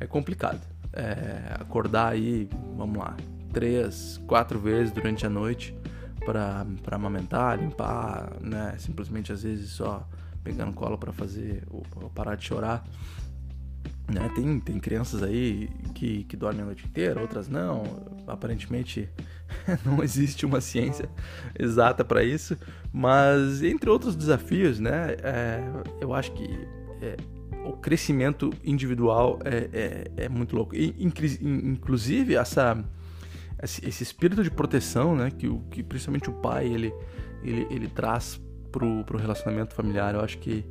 É 0.00 0.06
complicado. 0.06 0.60
É, 0.92 1.56
acordar 1.60 2.12
aí, 2.12 2.48
vamos 2.76 2.96
lá, 2.98 3.14
três, 3.52 4.18
quatro 4.26 4.58
vezes 4.58 4.90
durante 4.90 5.26
a 5.26 5.28
noite 5.28 5.76
para 6.24 6.66
amamentar, 6.92 7.58
limpar, 7.58 8.32
né? 8.40 8.74
Simplesmente 8.78 9.32
às 9.32 9.42
vezes 9.42 9.70
só 9.70 10.08
pegando 10.42 10.72
cola 10.72 10.96
para 10.96 11.12
fazer 11.12 11.64
ou 11.70 11.82
parar 12.10 12.36
de 12.36 12.44
chorar. 12.44 12.84
Né? 14.08 14.30
Tem, 14.34 14.58
tem 14.58 14.78
crianças 14.78 15.22
aí 15.22 15.68
que, 15.94 16.24
que 16.24 16.36
dormem 16.36 16.62
a 16.62 16.66
noite 16.66 16.86
inteira, 16.86 17.20
outras 17.20 17.48
não. 17.48 17.82
Aparentemente 18.26 19.08
não 19.84 20.02
existe 20.02 20.46
uma 20.46 20.60
ciência 20.60 21.08
exata 21.58 22.04
para 22.04 22.22
isso, 22.22 22.56
mas 22.92 23.62
entre 23.62 23.90
outros 23.90 24.16
desafios, 24.16 24.80
né, 24.80 25.16
é, 25.22 25.62
eu 26.00 26.14
acho 26.14 26.32
que 26.32 26.48
é, 27.02 27.16
o 27.66 27.72
crescimento 27.72 28.50
individual 28.64 29.38
é, 29.44 29.68
é, 29.72 30.24
é 30.24 30.28
muito 30.28 30.56
louco. 30.56 30.74
E, 30.74 30.94
inclusive 31.42 32.34
essa 32.34 32.82
esse 33.60 34.04
espírito 34.04 34.44
de 34.44 34.52
proteção, 34.52 35.16
né, 35.16 35.32
que, 35.36 35.48
o, 35.48 35.58
que 35.70 35.82
principalmente 35.82 36.30
o 36.30 36.32
pai 36.32 36.66
ele, 36.68 36.94
ele, 37.42 37.66
ele 37.70 37.88
traz 37.88 38.40
pro, 38.70 39.04
pro 39.04 39.18
relacionamento 39.18 39.74
familiar, 39.74 40.14
eu 40.14 40.20
acho 40.20 40.38
que, 40.38 40.64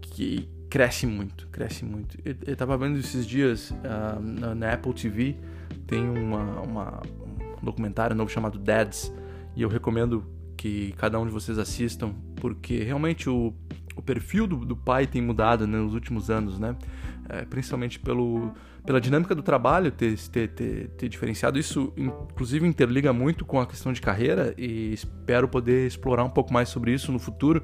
que 0.00 0.48
cresce 0.70 1.04
muito, 1.04 1.48
cresce 1.48 1.84
muito. 1.84 2.16
Eu, 2.24 2.36
eu 2.46 2.56
tava 2.56 2.78
vendo 2.78 2.98
esses 2.98 3.26
dias 3.26 3.72
uh, 3.72 4.20
na, 4.22 4.54
na, 4.54 4.72
Apple 4.72 4.94
TV 4.94 5.36
tem 5.86 6.08
uma, 6.08 6.60
uma, 6.60 7.02
um 7.60 7.64
documentário 7.64 8.14
novo 8.14 8.30
chamado 8.30 8.56
Dads 8.58 9.12
e 9.56 9.62
eu 9.62 9.68
recomendo 9.68 10.24
que 10.56 10.92
cada 10.96 11.18
um 11.18 11.26
de 11.26 11.32
vocês 11.32 11.58
assistam 11.58 12.14
porque 12.36 12.84
realmente 12.84 13.28
o, 13.28 13.52
o 13.96 14.00
perfil 14.00 14.46
do, 14.46 14.64
do 14.64 14.76
pai 14.76 15.06
tem 15.06 15.20
mudado 15.20 15.66
né, 15.66 15.76
nos 15.76 15.92
últimos 15.92 16.30
anos, 16.30 16.58
né? 16.58 16.76
É, 17.28 17.44
principalmente 17.44 17.98
pelo, 17.98 18.52
pela 18.84 19.00
dinâmica 19.00 19.36
do 19.36 19.42
trabalho 19.42 19.92
ter, 19.92 20.18
ter, 20.18 20.48
ter, 20.48 20.88
ter, 20.88 21.08
diferenciado. 21.08 21.60
Isso, 21.60 21.92
inclusive, 21.96 22.66
interliga 22.66 23.12
muito 23.12 23.44
com 23.44 23.60
a 23.60 23.66
questão 23.66 23.92
de 23.92 24.00
carreira 24.00 24.52
e 24.58 24.92
espero 24.92 25.48
poder 25.48 25.86
explorar 25.86 26.24
um 26.24 26.30
pouco 26.30 26.52
mais 26.52 26.68
sobre 26.68 26.92
isso 26.92 27.12
no 27.12 27.20
futuro 27.20 27.62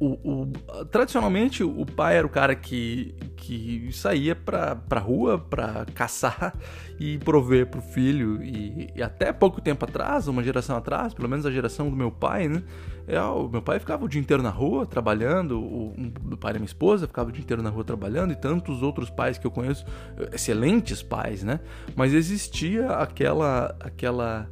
o, 0.00 0.18
o, 0.24 0.52
tradicionalmente 0.86 1.62
o 1.62 1.86
pai 1.86 2.16
era 2.16 2.26
o 2.26 2.30
cara 2.30 2.54
que, 2.54 3.14
que 3.36 3.88
saía 3.92 4.34
pra, 4.34 4.74
pra 4.74 5.00
rua 5.00 5.38
pra 5.38 5.86
caçar 5.94 6.52
e 6.98 7.18
prover 7.18 7.66
pro 7.66 7.80
filho. 7.80 8.42
E, 8.42 8.90
e, 8.94 9.02
até 9.02 9.32
pouco 9.32 9.60
tempo 9.60 9.84
atrás, 9.84 10.26
uma 10.26 10.42
geração 10.42 10.76
atrás, 10.76 11.14
pelo 11.14 11.28
menos 11.28 11.46
a 11.46 11.50
geração 11.50 11.88
do 11.88 11.96
meu 11.96 12.10
pai, 12.10 12.48
né? 12.48 12.62
É, 13.06 13.20
o 13.20 13.48
meu 13.48 13.62
pai 13.62 13.78
ficava 13.78 14.04
o 14.04 14.08
dia 14.08 14.20
inteiro 14.20 14.42
na 14.42 14.50
rua 14.50 14.86
trabalhando, 14.86 15.60
o, 15.60 15.94
o 16.32 16.36
pai 16.36 16.54
da 16.54 16.58
minha 16.58 16.66
esposa 16.66 17.06
ficava 17.06 17.28
o 17.28 17.32
dia 17.32 17.42
inteiro 17.42 17.62
na 17.62 17.70
rua 17.70 17.84
trabalhando, 17.84 18.32
e 18.32 18.36
tantos 18.36 18.82
outros 18.82 19.10
pais 19.10 19.38
que 19.38 19.46
eu 19.46 19.50
conheço, 19.50 19.84
excelentes 20.32 21.02
pais, 21.02 21.44
né? 21.44 21.60
Mas 21.94 22.12
existia 22.12 22.90
aquela. 22.90 23.76
aquela 23.80 24.48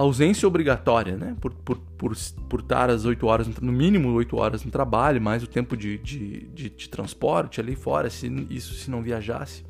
ausência 0.00 0.46
obrigatória, 0.46 1.16
né? 1.16 1.36
Por, 1.40 1.52
por, 1.54 1.78
por, 1.96 2.12
por 2.48 2.60
estar 2.60 2.90
às 2.90 3.04
8 3.04 3.26
horas, 3.26 3.48
no 3.60 3.72
mínimo 3.72 4.12
8 4.12 4.36
horas 4.36 4.64
no 4.64 4.70
trabalho, 4.70 5.20
mais 5.20 5.42
o 5.42 5.46
tempo 5.46 5.76
de, 5.76 5.98
de, 5.98 6.46
de, 6.48 6.70
de 6.70 6.88
transporte 6.88 7.60
ali 7.60 7.76
fora, 7.76 8.10
se, 8.10 8.26
isso 8.50 8.74
se 8.74 8.90
não 8.90 9.02
viajasse. 9.02 9.64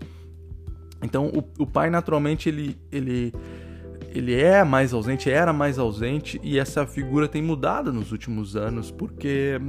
Então 1.02 1.26
o, 1.26 1.62
o 1.62 1.66
pai 1.66 1.90
naturalmente 1.90 2.48
ele, 2.48 2.78
ele, 2.90 3.34
ele 4.14 4.34
é 4.34 4.64
mais 4.64 4.94
ausente, 4.94 5.30
era 5.30 5.52
mais 5.52 5.78
ausente, 5.78 6.40
e 6.42 6.58
essa 6.58 6.86
figura 6.86 7.28
tem 7.28 7.42
mudado 7.42 7.92
nos 7.92 8.10
últimos 8.10 8.56
anos, 8.56 8.90
porque 8.90 9.60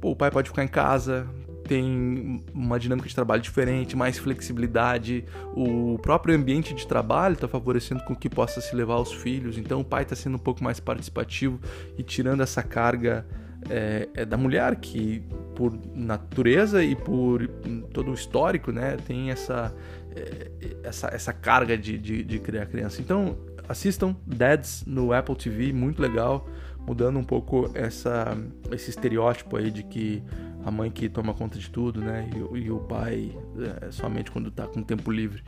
pô, 0.00 0.10
o 0.10 0.16
pai 0.16 0.30
pode 0.30 0.50
ficar 0.50 0.64
em 0.64 0.68
casa, 0.68 1.26
tem 1.68 2.42
uma 2.54 2.78
dinâmica 2.78 3.06
de 3.06 3.14
trabalho 3.14 3.42
diferente, 3.42 3.94
mais 3.94 4.18
flexibilidade. 4.18 5.24
O 5.54 5.98
próprio 5.98 6.34
ambiente 6.34 6.74
de 6.74 6.86
trabalho 6.86 7.34
está 7.34 7.46
favorecendo 7.46 8.02
com 8.04 8.16
que 8.16 8.28
possa 8.28 8.60
se 8.60 8.74
levar 8.74 8.96
os 8.96 9.12
filhos. 9.12 9.58
Então 9.58 9.80
o 9.80 9.84
pai 9.84 10.02
está 10.02 10.16
sendo 10.16 10.36
um 10.36 10.40
pouco 10.40 10.64
mais 10.64 10.80
participativo 10.80 11.60
e 11.98 12.02
tirando 12.02 12.42
essa 12.42 12.62
carga 12.62 13.26
é, 13.68 14.08
é 14.14 14.24
da 14.24 14.36
mulher 14.36 14.76
que 14.76 15.22
por 15.54 15.78
natureza 15.94 16.82
e 16.82 16.96
por 16.96 17.46
todo 17.92 18.12
o 18.12 18.14
histórico, 18.14 18.72
né, 18.72 18.96
tem 19.06 19.30
essa 19.30 19.74
é, 20.16 20.50
essa, 20.82 21.08
essa 21.08 21.32
carga 21.32 21.76
de, 21.76 21.98
de, 21.98 22.24
de 22.24 22.38
criar 22.38 22.66
criança. 22.66 23.02
Então 23.02 23.36
assistam 23.68 24.16
Dads 24.26 24.84
no 24.86 25.12
Apple 25.12 25.36
TV, 25.36 25.72
muito 25.72 26.00
legal, 26.00 26.48
mudando 26.86 27.18
um 27.18 27.24
pouco 27.24 27.70
essa, 27.74 28.36
esse 28.72 28.88
estereótipo 28.88 29.56
aí 29.56 29.70
de 29.70 29.82
que 29.82 30.22
a 30.68 30.70
mãe 30.70 30.90
que 30.90 31.08
toma 31.08 31.34
conta 31.34 31.58
de 31.58 31.70
tudo, 31.70 32.00
né? 32.00 32.28
E, 32.34 32.58
e 32.58 32.70
o 32.70 32.78
pai 32.78 33.36
é, 33.82 33.90
somente 33.90 34.30
quando 34.30 34.48
está 34.48 34.66
com 34.66 34.82
tempo 34.82 35.10
livre. 35.10 35.42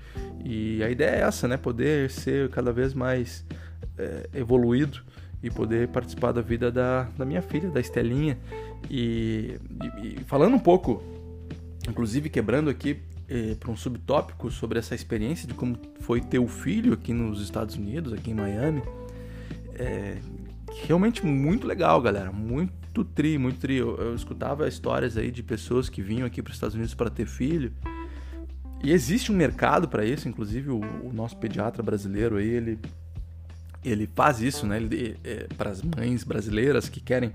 E 0.45 0.83
a 0.83 0.91
ideia 0.91 1.17
é 1.17 1.21
essa, 1.21 1.47
né? 1.47 1.57
Poder 1.57 2.11
ser 2.11 2.49
cada 2.51 2.73
vez 2.73 2.95
mais 2.95 3.45
é, 3.99 4.29
evoluído 4.35 5.03
e 5.43 5.51
poder 5.51 5.89
participar 5.89 6.33
da 6.33 6.41
vida 6.41 6.73
da, 6.73 7.05
da 7.17 7.25
minha 7.25 7.43
filha, 7.43 7.71
da 7.71 7.81
Estelinha. 7.81 8.39
E, 8.91 9.59
e, 10.03 10.21
e 10.21 10.25
falando 10.27 10.55
um 10.55 10.59
pouco, 10.59 11.03
inclusive 11.89 12.29
quebrando 12.31 12.71
aqui 12.71 13.01
é, 13.29 13.55
para 13.55 13.71
um 13.71 13.77
subtópico 13.77 14.51
sobre 14.51 14.79
essa 14.79 14.95
experiência 14.95 15.47
de 15.47 15.55
como 15.55 15.79
foi 16.01 16.21
ter 16.21 16.39
o 16.39 16.49
filho 16.49 16.95
aqui 16.95 17.13
nos 17.13 17.43
Estados 17.43 17.77
Unidos, 17.77 18.13
aqui 18.13 18.31
em 18.31 18.35
Miami. 18.35 18.83
É, 19.75 20.17
realmente 20.87 21.25
muito 21.25 21.67
legal, 21.67 22.01
galera. 22.01 22.33
Muito 22.33 23.05
tri, 23.05 23.39
muito 23.39 23.59
tri. 23.59 23.77
Eu, 23.77 23.97
eu 23.97 24.15
escutava 24.15 24.67
histórias 24.69 25.17
aí 25.17 25.31
de 25.31 25.43
pessoas 25.43 25.89
que 25.89 26.03
vinham 26.03 26.27
aqui 26.27 26.43
para 26.43 26.51
os 26.51 26.57
Estados 26.57 26.75
Unidos 26.75 26.95
para 26.95 27.11
ter 27.11 27.27
filho. 27.27 27.73
E 28.83 28.93
existe 28.93 29.31
um 29.31 29.37
mercado 29.37 29.89
para 29.89 30.05
isso, 30.05 30.29
inclusive 30.29 30.71
o, 30.71 30.81
o, 30.81 31.13
nosso 31.13 31.37
pediatra 31.37 31.83
brasileiro 31.83 32.37
aí, 32.37 32.49
ele, 32.49 32.79
ele 33.85 34.09
faz 34.15 34.41
isso, 34.41 34.67
né? 34.67 34.79
Ele, 34.79 35.17
é, 35.23 35.47
para 35.57 35.71
as 35.71 35.83
mães 35.83 36.25
brasileiras 36.25 36.89
que 36.89 36.99
querem 36.99 37.33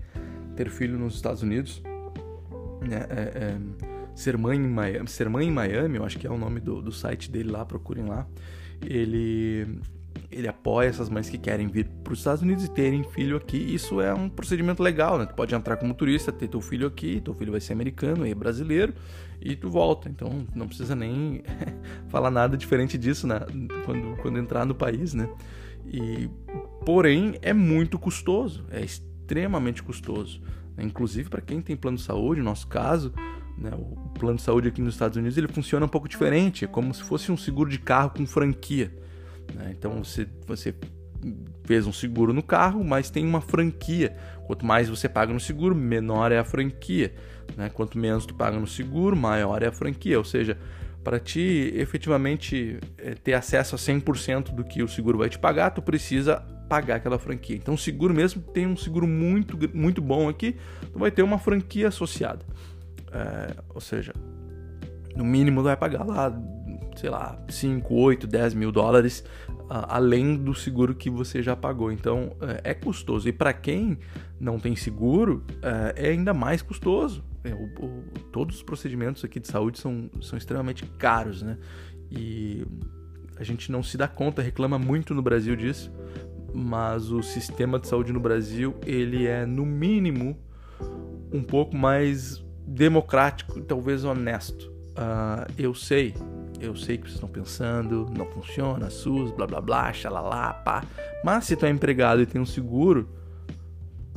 ter 0.55 0.69
filho 0.69 0.97
nos 0.97 1.15
Estados 1.15 1.43
Unidos. 1.43 1.83
Né? 2.81 3.05
É, 3.09 3.21
é, 3.21 3.57
ser, 4.15 4.37
mãe 4.37 4.57
em 4.57 4.67
Miami, 4.67 5.07
ser 5.07 5.29
Mãe 5.29 5.47
em 5.47 5.51
Miami, 5.51 5.97
eu 5.97 6.05
acho 6.05 6.17
que 6.17 6.25
é 6.25 6.31
o 6.31 6.37
nome 6.37 6.59
do, 6.59 6.81
do 6.81 6.91
site 6.91 7.29
dele 7.29 7.51
lá, 7.51 7.63
procurem 7.63 8.05
lá. 8.05 8.25
Ele, 8.81 9.79
ele 10.31 10.47
apoia 10.47 10.87
essas 10.87 11.09
mães 11.09 11.29
que 11.29 11.37
querem 11.37 11.67
vir 11.67 11.85
para 12.03 12.13
os 12.13 12.19
Estados 12.19 12.41
Unidos 12.41 12.65
e 12.65 12.69
terem 12.69 13.03
filho 13.03 13.37
aqui. 13.37 13.57
Isso 13.57 14.01
é 14.01 14.13
um 14.13 14.29
procedimento 14.29 14.81
legal, 14.83 15.17
né? 15.17 15.25
Tu 15.25 15.33
pode 15.33 15.53
entrar 15.53 15.77
como 15.77 15.93
turista, 15.93 16.31
ter 16.31 16.47
teu 16.47 16.61
filho 16.61 16.87
aqui, 16.87 17.21
teu 17.21 17.33
filho 17.33 17.51
vai 17.51 17.61
ser 17.61 17.73
americano 17.73 18.25
e 18.25 18.31
é 18.31 18.35
brasileiro 18.35 18.93
e 19.41 19.55
tu 19.55 19.69
volta. 19.69 20.09
Então 20.09 20.45
não 20.53 20.67
precisa 20.67 20.95
nem 20.95 21.43
falar 22.09 22.31
nada 22.31 22.57
diferente 22.57 22.97
disso 22.97 23.27
né? 23.27 23.39
quando, 23.85 24.17
quando 24.21 24.39
entrar 24.39 24.65
no 24.65 24.75
país, 24.75 25.13
né? 25.13 25.29
E, 25.85 26.29
porém, 26.85 27.37
é 27.41 27.53
muito 27.53 27.99
custoso, 27.99 28.65
é 28.71 28.81
extremamente 28.81 29.83
custoso. 29.83 30.41
Né? 30.75 30.83
Inclusive 30.83 31.29
para 31.29 31.41
quem 31.41 31.61
tem 31.61 31.75
plano 31.75 31.97
de 31.97 32.03
saúde, 32.03 32.39
no 32.39 32.45
nosso 32.45 32.67
caso, 32.67 33.13
né? 33.57 33.71
o 33.73 34.09
plano 34.19 34.37
de 34.37 34.41
saúde 34.41 34.67
aqui 34.67 34.81
nos 34.81 34.95
Estados 34.95 35.17
Unidos 35.17 35.37
ele 35.37 35.47
funciona 35.47 35.85
um 35.85 35.89
pouco 35.89 36.09
diferente, 36.09 36.65
é 36.65 36.67
como 36.67 36.93
se 36.93 37.03
fosse 37.03 37.31
um 37.31 37.37
seguro 37.37 37.69
de 37.69 37.79
carro 37.79 38.09
com 38.09 38.25
franquia. 38.25 38.91
Né? 39.53 39.73
Então 39.77 40.03
você, 40.03 40.27
você 40.45 40.73
fez 41.63 41.87
um 41.87 41.93
seguro 41.93 42.33
no 42.33 42.43
carro, 42.43 42.83
mas 42.83 43.09
tem 43.09 43.25
uma 43.25 43.41
franquia. 43.41 44.15
Quanto 44.45 44.65
mais 44.65 44.89
você 44.89 45.09
paga 45.09 45.33
no 45.33 45.39
seguro, 45.39 45.75
menor 45.75 46.31
é 46.31 46.37
a 46.37 46.43
franquia. 46.43 47.13
Né? 47.55 47.69
Quanto 47.69 47.97
menos 47.97 48.25
tu 48.25 48.33
paga 48.33 48.59
no 48.59 48.67
seguro, 48.67 49.15
maior 49.15 49.61
é 49.63 49.67
a 49.67 49.71
franquia. 49.71 50.17
Ou 50.17 50.25
seja, 50.25 50.57
para 51.03 51.19
ti 51.19 51.71
efetivamente 51.75 52.79
eh, 52.97 53.15
ter 53.15 53.33
acesso 53.33 53.75
a 53.75 53.77
100% 53.77 54.53
do 54.55 54.63
que 54.63 54.81
o 54.81 54.87
seguro 54.87 55.19
vai 55.19 55.29
te 55.29 55.37
pagar, 55.37 55.69
tu 55.69 55.81
precisa 55.81 56.37
pagar 56.67 56.95
aquela 56.95 57.19
franquia. 57.19 57.55
Então, 57.55 57.75
o 57.75 57.77
seguro 57.77 58.13
mesmo 58.13 58.41
tem 58.41 58.65
um 58.65 58.75
seguro 58.75 59.07
muito, 59.07 59.57
muito 59.73 60.01
bom 60.01 60.27
aqui, 60.27 60.55
tu 60.91 60.97
vai 60.97 61.11
ter 61.11 61.21
uma 61.21 61.37
franquia 61.37 61.89
associada. 61.89 62.43
É, 63.11 63.55
ou 63.73 63.79
seja, 63.79 64.13
no 65.15 65.23
mínimo 65.23 65.61
tu 65.61 65.65
vai 65.65 65.77
pagar 65.77 66.03
lá 66.03 66.29
sei 66.95 67.09
lá, 67.09 67.37
5, 67.49 67.93
8, 67.93 68.27
10 68.27 68.53
mil 68.53 68.71
dólares 68.71 69.23
além 69.69 70.37
do 70.37 70.53
seguro 70.53 70.93
que 70.93 71.09
você 71.09 71.41
já 71.41 71.55
pagou. 71.55 71.91
Então 71.91 72.35
uh, 72.41 72.59
é 72.63 72.73
custoso. 72.73 73.27
E 73.27 73.33
para 73.33 73.53
quem 73.53 73.97
não 74.39 74.59
tem 74.59 74.75
seguro, 74.75 75.43
uh, 75.57 75.93
é 75.95 76.09
ainda 76.09 76.33
mais 76.33 76.61
custoso. 76.61 77.23
É, 77.43 77.53
o, 77.53 77.65
o, 77.85 78.03
todos 78.31 78.57
os 78.57 78.63
procedimentos 78.63 79.23
aqui 79.23 79.39
de 79.39 79.47
saúde 79.47 79.79
são, 79.79 80.09
são 80.21 80.37
extremamente 80.37 80.85
caros, 80.97 81.41
né? 81.41 81.57
E 82.11 82.65
a 83.37 83.43
gente 83.43 83.71
não 83.71 83.83
se 83.83 83.97
dá 83.97 84.07
conta, 84.07 84.41
reclama 84.41 84.79
muito 84.79 85.13
no 85.13 85.21
Brasil 85.21 85.55
disso, 85.55 85.91
mas 86.53 87.11
o 87.11 87.21
sistema 87.21 87.79
de 87.79 87.87
saúde 87.87 88.13
no 88.13 88.19
Brasil 88.19 88.75
ele 88.85 89.25
é 89.25 89.45
no 89.45 89.65
mínimo 89.65 90.37
um 91.31 91.43
pouco 91.43 91.75
mais 91.75 92.43
democrático, 92.65 93.59
talvez 93.61 94.03
honesto. 94.03 94.73
Uh, 94.91 95.51
eu 95.57 95.73
sei 95.73 96.13
eu 96.65 96.75
sei 96.75 96.97
que 96.97 97.03
vocês 97.03 97.15
estão 97.15 97.29
pensando, 97.29 98.09
não 98.15 98.25
funciona, 98.25 98.89
SUS, 98.89 99.31
blá 99.31 99.47
blá 99.47 99.61
blá, 99.61 99.93
xalala, 99.93 100.53
pá. 100.53 100.83
Mas 101.23 101.45
se 101.45 101.55
tu 101.55 101.65
é 101.65 101.69
empregado 101.69 102.21
e 102.21 102.25
tem 102.25 102.41
um 102.41 102.45
seguro, 102.45 103.07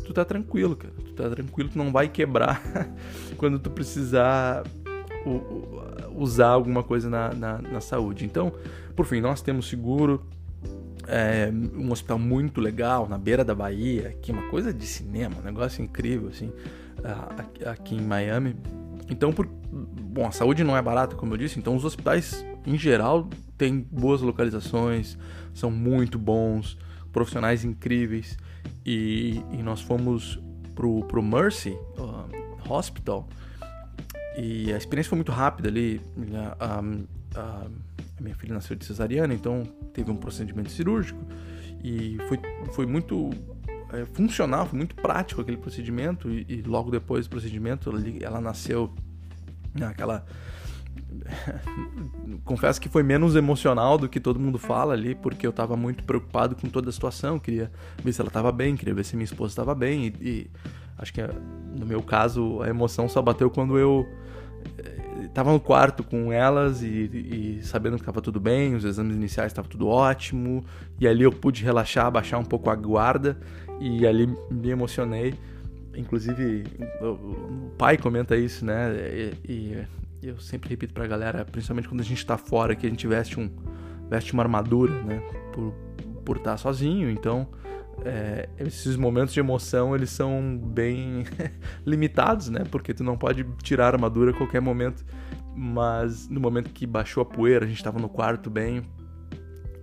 tu 0.04 0.12
tá 0.12 0.24
tranquilo, 0.24 0.76
cara. 0.76 0.94
Tu 0.94 1.12
tá 1.12 1.28
tranquilo, 1.28 1.68
tu 1.68 1.78
não 1.78 1.92
vai 1.92 2.08
quebrar 2.08 2.62
quando 3.36 3.58
tu 3.58 3.70
precisar 3.70 4.64
usar 6.14 6.48
alguma 6.48 6.82
coisa 6.82 7.08
na, 7.08 7.32
na, 7.34 7.58
na, 7.58 7.80
saúde. 7.80 8.24
Então, 8.24 8.52
por 8.96 9.06
fim, 9.06 9.20
nós 9.20 9.42
temos 9.42 9.68
seguro, 9.68 10.24
é, 11.06 11.50
um 11.74 11.90
hospital 11.92 12.18
muito 12.18 12.60
legal 12.60 13.08
na 13.08 13.18
beira 13.18 13.44
da 13.44 13.54
Bahia, 13.54 14.08
aqui 14.08 14.32
uma 14.32 14.48
coisa 14.48 14.72
de 14.72 14.86
cinema, 14.86 15.36
um 15.40 15.44
negócio 15.44 15.82
incrível 15.82 16.28
assim, 16.28 16.52
aqui 17.66 17.94
em 17.94 18.00
Miami. 18.00 18.56
Então, 19.10 19.32
por, 19.32 19.48
bom, 20.18 20.26
a 20.26 20.32
saúde 20.32 20.64
não 20.64 20.76
é 20.76 20.82
barata, 20.82 21.14
como 21.14 21.34
eu 21.34 21.38
disse, 21.38 21.60
então 21.60 21.76
os 21.76 21.84
hospitais, 21.84 22.44
em 22.66 22.76
geral, 22.76 23.28
têm 23.56 23.86
boas 23.88 24.20
localizações, 24.20 25.16
são 25.54 25.70
muito 25.70 26.18
bons, 26.18 26.76
profissionais 27.12 27.64
incríveis. 27.64 28.36
E, 28.84 29.40
e 29.52 29.62
nós 29.62 29.80
fomos 29.80 30.40
pro, 30.74 31.04
pro 31.04 31.22
Mercy 31.22 31.76
Hospital 32.68 33.28
e 34.36 34.72
a 34.72 34.76
experiência 34.76 35.08
foi 35.08 35.16
muito 35.16 35.32
rápida 35.32 35.68
ali. 35.68 36.00
A, 36.58 36.80
a, 37.34 37.66
minha 38.20 38.34
filha 38.34 38.54
nasceu 38.54 38.74
de 38.74 38.84
cesariana, 38.84 39.32
então 39.32 39.62
teve 39.92 40.10
um 40.10 40.16
procedimento 40.16 40.70
cirúrgico 40.70 41.20
e 41.84 42.18
foi, 42.28 42.40
foi 42.72 42.86
muito 42.86 43.30
é, 43.92 44.04
funcional, 44.06 44.66
foi 44.66 44.76
muito 44.76 44.96
prático 44.96 45.40
aquele 45.40 45.56
procedimento 45.56 46.28
e, 46.28 46.44
e 46.48 46.62
logo 46.62 46.90
depois 46.90 47.26
do 47.26 47.30
procedimento 47.30 47.92
ela 48.20 48.40
nasceu 48.40 48.92
naquela 49.78 50.24
confesso 52.44 52.80
que 52.80 52.88
foi 52.88 53.02
menos 53.02 53.36
emocional 53.36 53.98
do 53.98 54.08
que 54.08 54.20
todo 54.20 54.38
mundo 54.38 54.58
fala 54.58 54.94
ali, 54.94 55.14
porque 55.14 55.46
eu 55.46 55.50
estava 55.50 55.76
muito 55.76 56.04
preocupado 56.04 56.56
com 56.56 56.68
toda 56.68 56.88
a 56.88 56.92
situação, 56.92 57.38
queria 57.38 57.70
ver 58.02 58.12
se 58.12 58.20
ela 58.20 58.28
estava 58.28 58.50
bem, 58.52 58.76
queria 58.76 58.94
ver 58.94 59.04
se 59.04 59.16
minha 59.16 59.24
esposa 59.24 59.52
estava 59.52 59.74
bem 59.74 60.06
e, 60.06 60.08
e, 60.20 60.50
acho 60.96 61.12
que 61.12 61.22
no 61.78 61.86
meu 61.86 62.02
caso 62.02 62.62
a 62.62 62.68
emoção 62.68 63.08
só 63.08 63.22
bateu 63.22 63.50
quando 63.50 63.78
eu 63.78 64.06
eh, 64.78 65.44
no 65.44 65.60
quarto 65.60 66.02
com 66.02 66.32
elas 66.32 66.82
e, 66.82 66.86
e 66.88 67.60
sabendo 67.62 67.96
que 67.96 68.02
estava 68.02 68.20
tudo 68.20 68.40
bem, 68.40 68.74
os 68.74 68.84
exames 68.84 69.16
iniciais 69.16 69.52
estavam 69.52 69.70
tudo 69.70 69.86
ótimo 69.86 70.64
e 71.00 71.06
ali 71.06 71.22
eu 71.22 71.32
pude 71.32 71.64
relaxar, 71.64 72.10
baixar 72.10 72.38
um 72.38 72.44
pouco 72.44 72.68
a 72.70 72.74
guarda 72.74 73.38
e 73.80 74.06
ali 74.06 74.26
me 74.50 74.70
emocionei 74.70 75.34
inclusive, 75.98 76.64
o, 77.00 77.70
pai 77.76 77.96
comenta 77.98 78.36
isso, 78.36 78.64
né? 78.64 78.92
E, 79.44 79.86
e 80.22 80.26
eu 80.26 80.38
sempre 80.38 80.70
repito 80.70 80.94
pra 80.94 81.06
galera, 81.06 81.44
principalmente 81.44 81.88
quando 81.88 82.00
a 82.00 82.04
gente 82.04 82.24
tá 82.24 82.38
fora, 82.38 82.74
que 82.74 82.86
a 82.86 82.90
gente 82.90 83.06
veste, 83.06 83.38
um, 83.38 83.50
veste 84.08 84.32
uma 84.32 84.42
armadura, 84.42 85.02
né? 85.02 85.20
Por, 85.52 85.74
por 86.24 86.36
estar 86.36 86.52
tá 86.52 86.56
sozinho, 86.56 87.10
então 87.10 87.48
é, 88.04 88.48
esses 88.58 88.96
momentos 88.96 89.34
de 89.34 89.40
emoção 89.40 89.94
eles 89.94 90.10
são 90.10 90.56
bem 90.56 91.24
limitados, 91.84 92.48
né? 92.48 92.64
Porque 92.70 92.94
tu 92.94 93.02
não 93.02 93.16
pode 93.16 93.44
tirar 93.62 93.86
a 93.86 93.88
armadura 93.88 94.30
a 94.30 94.34
qualquer 94.34 94.60
momento. 94.60 95.04
Mas 95.54 96.28
no 96.28 96.38
momento 96.40 96.70
que 96.70 96.86
baixou 96.86 97.22
a 97.22 97.26
poeira, 97.26 97.64
a 97.64 97.68
gente 97.68 97.78
estava 97.78 97.98
no 97.98 98.08
quarto 98.08 98.48
bem, 98.48 98.82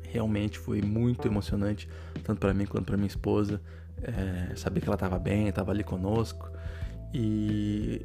realmente 0.04 0.58
foi 0.58 0.82
muito 0.82 1.28
emocionante, 1.28 1.90
tanto 2.24 2.40
para 2.40 2.54
mim 2.54 2.66
quanto 2.66 2.86
para 2.86 2.96
minha 2.96 3.08
esposa, 3.08 3.62
é, 4.02 4.56
saber 4.56 4.82
que 4.82 4.88
ela 4.88 4.96
estava 4.96 5.18
bem, 5.20 5.48
estava 5.48 5.72
ali 5.72 5.84
conosco 5.84 6.50
e 7.14 8.02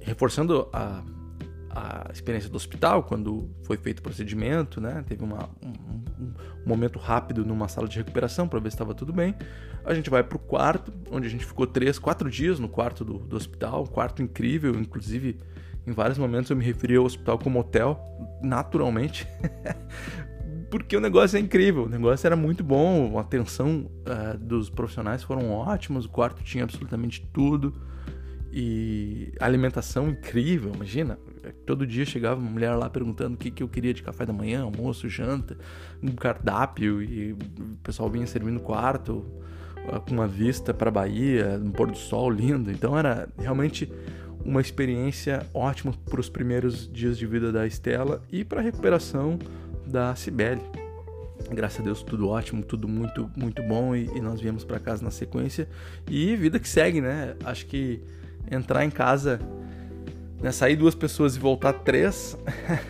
reforçando 0.00 0.68
a, 0.72 1.02
a 1.70 2.10
experiência 2.12 2.50
do 2.50 2.56
hospital 2.56 3.02
quando 3.02 3.48
foi 3.64 3.76
feito 3.76 4.00
o 4.00 4.02
procedimento, 4.02 4.80
né? 4.80 5.04
Teve 5.06 5.22
uma, 5.22 5.48
um, 5.62 5.68
um, 6.24 6.34
momento 6.64 6.98
rápido 6.98 7.44
numa 7.44 7.68
sala 7.68 7.86
de 7.86 7.96
recuperação 7.96 8.48
para 8.48 8.58
ver 8.58 8.70
se 8.70 8.74
estava 8.74 8.94
tudo 8.94 9.12
bem. 9.12 9.34
A 9.84 9.94
gente 9.94 10.10
vai 10.10 10.22
para 10.22 10.36
o 10.36 10.40
quarto, 10.40 10.92
onde 11.10 11.26
a 11.26 11.30
gente 11.30 11.44
ficou 11.44 11.66
três, 11.66 11.98
quatro 11.98 12.30
dias 12.30 12.58
no 12.58 12.68
quarto 12.68 13.04
do, 13.04 13.18
do 13.18 13.36
hospital, 13.36 13.82
um 13.82 13.86
quarto 13.86 14.22
incrível, 14.22 14.74
inclusive 14.74 15.38
em 15.86 15.92
vários 15.92 16.18
momentos 16.18 16.50
eu 16.50 16.56
me 16.56 16.64
referi 16.64 16.96
ao 16.96 17.04
hospital 17.04 17.38
como 17.38 17.58
hotel, 17.58 17.98
naturalmente, 18.42 19.26
porque 20.70 20.96
o 20.96 21.00
negócio 21.00 21.36
é 21.36 21.40
incrível, 21.40 21.84
o 21.84 21.88
negócio 21.88 22.26
era 22.26 22.36
muito 22.36 22.62
bom, 22.62 23.18
a 23.18 23.22
atenção 23.22 23.90
uh, 24.06 24.38
dos 24.38 24.70
profissionais 24.70 25.22
foram 25.22 25.50
ótimos, 25.50 26.04
o 26.04 26.08
quarto 26.08 26.42
tinha 26.44 26.64
absolutamente 26.64 27.28
tudo 27.32 27.74
e 28.52 29.32
alimentação 29.40 30.08
incrível, 30.08 30.72
imagina. 30.74 31.18
Todo 31.66 31.86
dia 31.86 32.04
chegava 32.04 32.40
uma 32.40 32.50
mulher 32.50 32.74
lá 32.74 32.90
perguntando 32.90 33.34
o 33.34 33.36
que, 33.36 33.50
que 33.50 33.62
eu 33.62 33.68
queria 33.68 33.94
de 33.94 34.02
café 34.02 34.26
da 34.26 34.32
manhã, 34.32 34.62
almoço, 34.62 35.08
janta, 35.08 35.56
um 36.02 36.12
cardápio 36.12 37.02
e 37.02 37.32
o 37.32 37.36
pessoal 37.82 38.10
vinha 38.10 38.26
servindo 38.26 38.54
no 38.54 38.60
quarto 38.60 39.24
ah, 39.88 40.00
com 40.00 40.12
uma 40.12 40.26
vista 40.26 40.74
para 40.74 40.88
a 40.88 40.92
Bahia, 40.92 41.60
um 41.62 41.70
pôr 41.70 41.90
do 41.90 41.96
sol 41.96 42.28
lindo. 42.28 42.70
Então 42.70 42.98
era 42.98 43.28
realmente 43.38 43.90
uma 44.44 44.60
experiência 44.60 45.46
ótima 45.54 45.94
para 46.08 46.20
os 46.20 46.28
primeiros 46.28 46.90
dias 46.90 47.16
de 47.16 47.26
vida 47.26 47.52
da 47.52 47.66
Estela 47.66 48.22
e 48.30 48.44
para 48.44 48.60
a 48.60 48.62
recuperação 48.62 49.38
da 49.90 50.14
Cibele. 50.14 50.62
Graças 51.50 51.80
a 51.80 51.82
Deus 51.82 52.02
tudo 52.02 52.28
ótimo, 52.28 52.62
tudo 52.62 52.86
muito 52.86 53.30
muito 53.36 53.62
bom 53.62 53.94
e, 53.94 54.06
e 54.14 54.20
nós 54.20 54.40
viemos 54.40 54.64
para 54.64 54.78
casa 54.78 55.02
na 55.02 55.10
sequência 55.10 55.68
e 56.08 56.36
vida 56.36 56.58
que 56.58 56.68
segue, 56.68 57.00
né? 57.00 57.34
Acho 57.44 57.66
que 57.66 58.00
entrar 58.50 58.84
em 58.84 58.90
casa, 58.90 59.40
né, 60.40 60.52
sair 60.52 60.76
duas 60.76 60.94
pessoas 60.94 61.36
e 61.36 61.38
voltar 61.40 61.72
três 61.72 62.36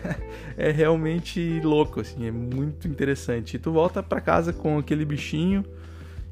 é 0.57 0.71
realmente 0.71 1.59
louco, 1.63 2.01
assim, 2.01 2.27
é 2.27 2.31
muito 2.31 2.87
interessante. 2.87 3.55
E 3.55 3.59
tu 3.59 3.71
volta 3.71 4.03
para 4.03 4.21
casa 4.21 4.53
com 4.53 4.77
aquele 4.77 5.05
bichinho 5.05 5.65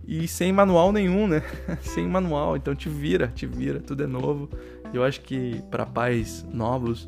e 0.08 0.28
sem 0.28 0.52
manual 0.52 0.92
nenhum, 0.92 1.28
né? 1.28 1.42
sem 1.82 2.08
manual, 2.08 2.58
então 2.58 2.76
te 2.76 2.90
vira, 2.90 3.28
te 3.28 3.46
vira, 3.46 3.80
tudo 3.80 4.04
é 4.04 4.08
novo. 4.08 4.50
Eu 4.94 5.04
acho 5.04 5.22
que 5.22 5.62
para 5.70 5.86
pais 5.86 6.46
novos, 6.52 7.08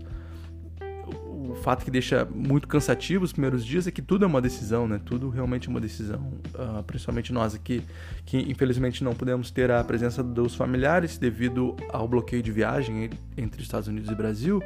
o 1.50 1.56
fato 1.56 1.84
que 1.84 1.92
deixa 1.92 2.28
muito 2.34 2.68
cansativo 2.68 3.24
os 3.24 3.32
primeiros 3.32 3.66
dias 3.66 3.88
é 3.88 3.92
que 3.92 4.02
tudo 4.02 4.26
é 4.26 4.28
uma 4.28 4.42
decisão, 4.42 4.88
né? 4.88 5.00
Tudo 5.04 5.30
realmente 5.30 5.68
é 5.68 5.72
uma 5.72 5.82
decisão. 5.82 6.20
Uh, 6.54 6.84
principalmente 6.84 7.34
nós 7.34 7.56
aqui, 7.56 7.84
que 8.26 8.38
infelizmente 8.38 9.04
não 9.04 9.14
podemos 9.14 9.52
ter 9.52 9.72
a 9.72 9.84
presença 9.84 10.24
dos 10.24 10.56
familiares 10.56 11.18
devido 11.18 11.76
ao 11.90 12.08
bloqueio 12.08 12.44
de 12.44 12.52
viagem 12.52 13.10
entre 13.38 13.62
Estados 13.62 13.88
Unidos 13.88 14.10
e 14.10 14.16
Brasil. 14.16 14.62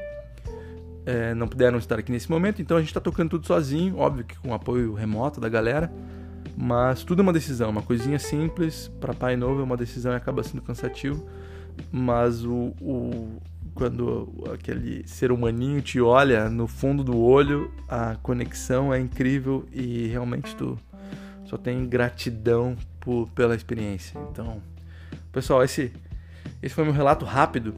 É, 1.06 1.36
não 1.36 1.48
puderam 1.48 1.78
estar 1.78 2.00
aqui 2.00 2.12
nesse 2.12 2.30
momento, 2.30 2.62
então 2.62 2.78
a 2.78 2.80
gente 2.80 2.90
está 2.90 3.00
tocando 3.00 3.30
tudo 3.30 3.46
sozinho, 3.46 3.98
óbvio 3.98 4.26
que 4.26 4.36
com 4.40 4.54
apoio 4.54 4.94
remoto 4.94 5.40
da 5.40 5.48
galera. 5.48 5.92
Mas 6.58 7.04
tudo 7.04 7.20
é 7.20 7.24
uma 7.24 7.34
decisão, 7.34 7.70
uma 7.70 7.82
coisinha 7.82 8.18
simples 8.18 8.90
para 9.00 9.14
pai 9.14 9.36
novo 9.36 9.62
é 9.62 9.64
uma 9.64 9.78
decisão 9.78 10.14
e 10.14 10.16
acaba 10.16 10.42
sendo 10.42 10.62
cansativo. 10.62 11.26
Mas 11.92 12.46
o, 12.46 12.74
o, 12.82 13.42
quando 13.76 14.34
aquele 14.54 15.06
ser 15.06 15.34
humaninho 15.34 15.82
te 15.82 16.00
olha 16.00 16.50
no 16.50 16.66
fundo 16.66 17.04
do 17.04 17.20
olho, 17.20 17.70
a 17.90 18.16
conexão 18.16 18.94
é 18.94 19.00
incrível 19.00 19.66
e 19.72 20.08
realmente 20.08 20.56
tu 20.56 20.80
só 21.44 21.58
tem 21.58 21.86
gratidão 21.86 22.76
por, 23.02 23.30
pela 23.32 23.54
experiência. 23.54 24.18
Então, 24.32 24.62
pessoal, 25.32 25.62
esse, 25.62 25.92
esse 26.64 26.74
foi 26.74 26.86
meu 26.86 26.94
relato 26.94 27.26
rápido, 27.26 27.76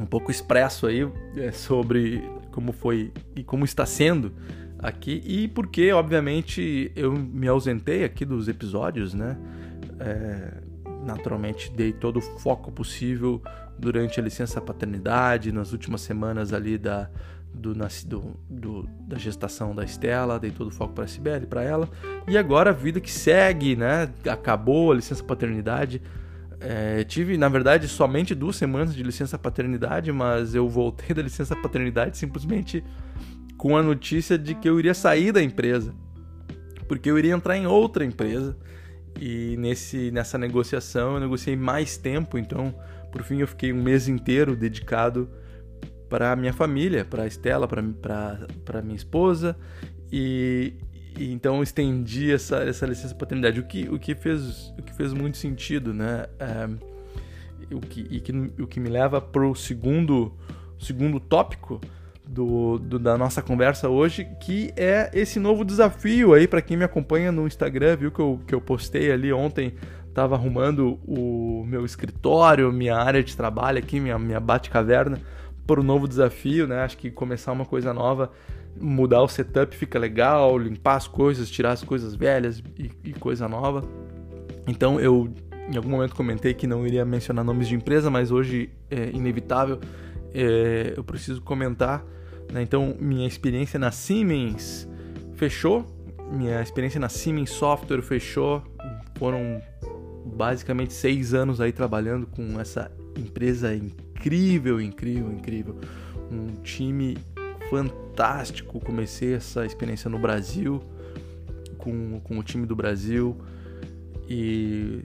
um 0.00 0.06
pouco 0.06 0.30
expresso 0.30 0.86
aí 0.86 1.06
é, 1.36 1.52
sobre 1.52 2.24
como 2.50 2.72
foi 2.72 3.12
e 3.36 3.44
como 3.44 3.64
está 3.66 3.84
sendo 3.84 4.32
aqui 4.78 5.22
e 5.26 5.46
porque, 5.46 5.92
obviamente, 5.92 6.90
eu 6.96 7.12
me 7.12 7.46
ausentei 7.46 8.02
aqui 8.02 8.24
dos 8.24 8.48
episódios, 8.48 9.12
né? 9.12 9.36
É, 10.00 10.71
naturalmente 11.02 11.70
dei 11.70 11.92
todo 11.92 12.18
o 12.18 12.20
foco 12.20 12.70
possível 12.70 13.42
durante 13.78 14.20
a 14.20 14.22
licença 14.22 14.60
paternidade, 14.60 15.52
nas 15.52 15.72
últimas 15.72 16.00
semanas 16.02 16.52
ali 16.52 16.78
da, 16.78 17.10
do, 17.52 17.74
do, 17.74 18.36
do, 18.48 18.88
da 19.00 19.18
gestação 19.18 19.74
da 19.74 19.84
Estela, 19.84 20.38
dei 20.38 20.50
todo 20.50 20.68
o 20.68 20.70
foco 20.70 20.94
para 20.94 21.04
a 21.04 21.08
Sibeli, 21.08 21.46
para 21.46 21.62
ela. 21.62 21.88
E 22.26 22.38
agora 22.38 22.70
a 22.70 22.72
vida 22.72 23.00
que 23.00 23.10
segue, 23.10 23.76
né? 23.76 24.08
Acabou 24.28 24.92
a 24.92 24.94
licença 24.94 25.22
paternidade. 25.22 26.00
É, 26.60 27.02
tive, 27.04 27.36
na 27.36 27.48
verdade, 27.48 27.88
somente 27.88 28.34
duas 28.34 28.56
semanas 28.56 28.94
de 28.94 29.02
licença 29.02 29.36
paternidade, 29.36 30.12
mas 30.12 30.54
eu 30.54 30.68
voltei 30.68 31.12
da 31.14 31.22
licença 31.22 31.56
paternidade 31.56 32.16
simplesmente 32.16 32.84
com 33.56 33.76
a 33.76 33.82
notícia 33.82 34.38
de 34.38 34.54
que 34.54 34.68
eu 34.68 34.78
iria 34.78 34.94
sair 34.94 35.32
da 35.32 35.42
empresa, 35.42 35.94
porque 36.88 37.10
eu 37.10 37.18
iria 37.18 37.34
entrar 37.34 37.56
em 37.56 37.66
outra 37.66 38.04
empresa. 38.04 38.56
E 39.20 39.56
nesse, 39.56 40.10
nessa 40.10 40.38
negociação 40.38 41.14
eu 41.14 41.20
negociei 41.20 41.56
mais 41.56 41.96
tempo, 41.96 42.38
então 42.38 42.74
por 43.10 43.22
fim 43.22 43.40
eu 43.40 43.46
fiquei 43.46 43.72
um 43.72 43.82
mês 43.82 44.08
inteiro 44.08 44.56
dedicado 44.56 45.28
para 46.08 46.34
minha 46.36 46.52
família, 46.52 47.04
para 47.04 47.26
Estela, 47.26 47.66
para 47.68 48.82
minha 48.82 48.96
esposa 48.96 49.56
e, 50.12 50.74
e, 51.16 51.32
então 51.32 51.62
estendi 51.62 52.30
essa, 52.30 52.58
essa 52.58 52.84
licença 52.84 53.14
paternidade, 53.14 53.58
o 53.60 53.64
que, 53.64 53.88
o 53.88 53.98
que, 53.98 54.14
fez, 54.14 54.68
o 54.78 54.82
que 54.82 54.94
fez 54.94 55.12
muito 55.14 55.38
sentido, 55.38 55.94
né? 55.94 56.26
É, 56.38 56.68
o, 57.74 57.80
que, 57.80 58.20
que, 58.20 58.62
o 58.62 58.66
que 58.66 58.78
me 58.78 58.90
leva 58.90 59.20
para 59.22 59.46
o 59.46 59.54
segundo, 59.54 60.36
segundo 60.78 61.18
tópico, 61.18 61.80
do, 62.32 62.78
do, 62.78 62.98
da 62.98 63.18
nossa 63.18 63.42
conversa 63.42 63.90
hoje, 63.90 64.26
que 64.40 64.72
é 64.74 65.10
esse 65.12 65.38
novo 65.38 65.64
desafio 65.64 66.32
aí 66.32 66.48
para 66.48 66.62
quem 66.62 66.78
me 66.78 66.84
acompanha 66.84 67.30
no 67.30 67.46
Instagram, 67.46 67.96
viu 67.96 68.10
que 68.10 68.20
eu, 68.20 68.40
que 68.46 68.54
eu 68.54 68.60
postei 68.60 69.12
ali 69.12 69.30
ontem, 69.30 69.74
tava 70.14 70.34
arrumando 70.34 70.98
o 71.06 71.62
meu 71.66 71.84
escritório, 71.84 72.72
minha 72.72 72.96
área 72.96 73.22
de 73.22 73.36
trabalho 73.36 73.78
aqui, 73.78 74.00
minha, 74.00 74.18
minha 74.18 74.40
bate-caverna, 74.40 75.18
para 75.66 75.78
o 75.78 75.82
novo 75.82 76.08
desafio, 76.08 76.66
né? 76.66 76.80
Acho 76.80 76.96
que 76.96 77.10
começar 77.10 77.52
uma 77.52 77.66
coisa 77.66 77.92
nova, 77.92 78.30
mudar 78.80 79.22
o 79.22 79.28
setup 79.28 79.76
fica 79.76 79.98
legal, 79.98 80.56
limpar 80.56 80.96
as 80.96 81.06
coisas, 81.06 81.50
tirar 81.50 81.72
as 81.72 81.84
coisas 81.84 82.14
velhas 82.14 82.62
e, 82.78 82.90
e 83.04 83.12
coisa 83.12 83.46
nova. 83.46 83.84
Então 84.66 84.98
eu 84.98 85.28
em 85.68 85.76
algum 85.76 85.90
momento 85.90 86.16
comentei 86.16 86.54
que 86.54 86.66
não 86.66 86.86
iria 86.86 87.04
mencionar 87.04 87.44
nomes 87.44 87.68
de 87.68 87.74
empresa, 87.74 88.10
mas 88.10 88.30
hoje 88.30 88.70
é 88.90 89.10
inevitável, 89.10 89.78
é, 90.34 90.94
eu 90.96 91.04
preciso 91.04 91.40
comentar? 91.42 92.04
Então, 92.60 92.94
minha 93.00 93.26
experiência 93.26 93.78
na 93.78 93.90
Siemens 93.90 94.88
fechou, 95.34 95.86
minha 96.32 96.62
experiência 96.62 96.98
na 96.98 97.08
Siemens 97.08 97.50
Software 97.50 98.02
fechou. 98.02 98.62
Foram 99.16 99.62
basicamente 100.24 100.92
seis 100.92 101.34
anos 101.34 101.60
aí 101.60 101.72
trabalhando 101.72 102.26
com 102.26 102.58
essa 102.58 102.90
empresa 103.16 103.74
incrível, 103.74 104.80
incrível, 104.80 105.30
incrível. 105.32 105.76
Um 106.30 106.62
time 106.62 107.18
fantástico. 107.68 108.80
Comecei 108.80 109.34
essa 109.34 109.64
experiência 109.66 110.10
no 110.10 110.18
Brasil, 110.18 110.82
com, 111.78 112.20
com 112.20 112.38
o 112.38 112.42
time 112.42 112.66
do 112.66 112.74
Brasil. 112.74 113.36
E 114.28 115.02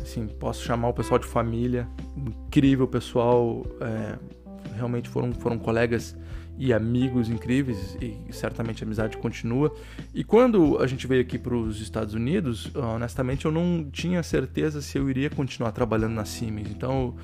assim, 0.00 0.26
posso 0.26 0.64
chamar 0.64 0.88
o 0.88 0.94
pessoal 0.94 1.18
de 1.18 1.26
família. 1.26 1.88
Incrível 2.16 2.88
pessoal. 2.88 3.66
É, 3.80 4.18
realmente 4.74 5.08
foram, 5.08 5.32
foram 5.32 5.58
colegas 5.58 6.16
e 6.58 6.72
amigos 6.72 7.28
incríveis 7.28 7.96
e 8.00 8.16
certamente 8.32 8.82
a 8.82 8.86
amizade 8.86 9.16
continua. 9.16 9.72
E 10.12 10.24
quando 10.24 10.78
a 10.78 10.86
gente 10.86 11.06
veio 11.06 11.22
aqui 11.22 11.38
para 11.38 11.54
os 11.54 11.80
Estados 11.80 12.14
Unidos, 12.14 12.70
honestamente 12.74 13.44
eu 13.44 13.52
não 13.52 13.88
tinha 13.90 14.22
certeza 14.22 14.82
se 14.82 14.98
eu 14.98 15.08
iria 15.08 15.30
continuar 15.30 15.70
trabalhando 15.70 16.14
na 16.14 16.24
Siemens. 16.24 16.68
Então, 16.70 17.14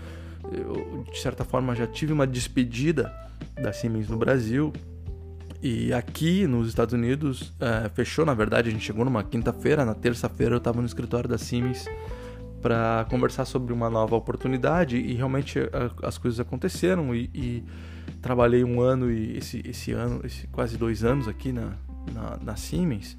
eu, 0.52 1.04
de 1.10 1.18
certa 1.18 1.44
forma 1.44 1.74
já 1.74 1.86
tive 1.86 2.12
uma 2.12 2.26
despedida 2.26 3.12
da 3.60 3.72
Siemens 3.72 4.08
no 4.08 4.16
Brasil. 4.16 4.72
E 5.60 5.92
aqui 5.92 6.46
nos 6.46 6.68
Estados 6.68 6.92
Unidos 6.92 7.52
é, 7.58 7.88
fechou, 7.88 8.24
na 8.24 8.34
verdade, 8.34 8.68
a 8.68 8.72
gente 8.72 8.84
chegou 8.84 9.04
numa 9.04 9.24
quinta-feira, 9.24 9.84
na 9.84 9.94
terça-feira 9.94 10.54
eu 10.54 10.58
estava 10.58 10.80
no 10.80 10.86
escritório 10.86 11.28
da 11.28 11.38
Siemens 11.38 11.86
para 12.60 13.04
conversar 13.10 13.44
sobre 13.44 13.72
uma 13.72 13.90
nova 13.90 14.14
oportunidade 14.16 14.96
e 14.96 15.12
realmente 15.14 15.58
a, 15.58 16.06
as 16.06 16.16
coisas 16.16 16.40
aconteceram 16.40 17.14
e, 17.14 17.30
e, 17.34 17.64
trabalhei 18.24 18.64
um 18.64 18.80
ano 18.80 19.12
e 19.12 19.36
esse, 19.36 19.62
esse 19.68 19.92
ano, 19.92 20.22
esse, 20.24 20.46
quase 20.46 20.78
dois 20.78 21.04
anos 21.04 21.28
aqui 21.28 21.52
na, 21.52 21.74
na, 22.10 22.38
na 22.42 22.56
Siemens 22.56 23.18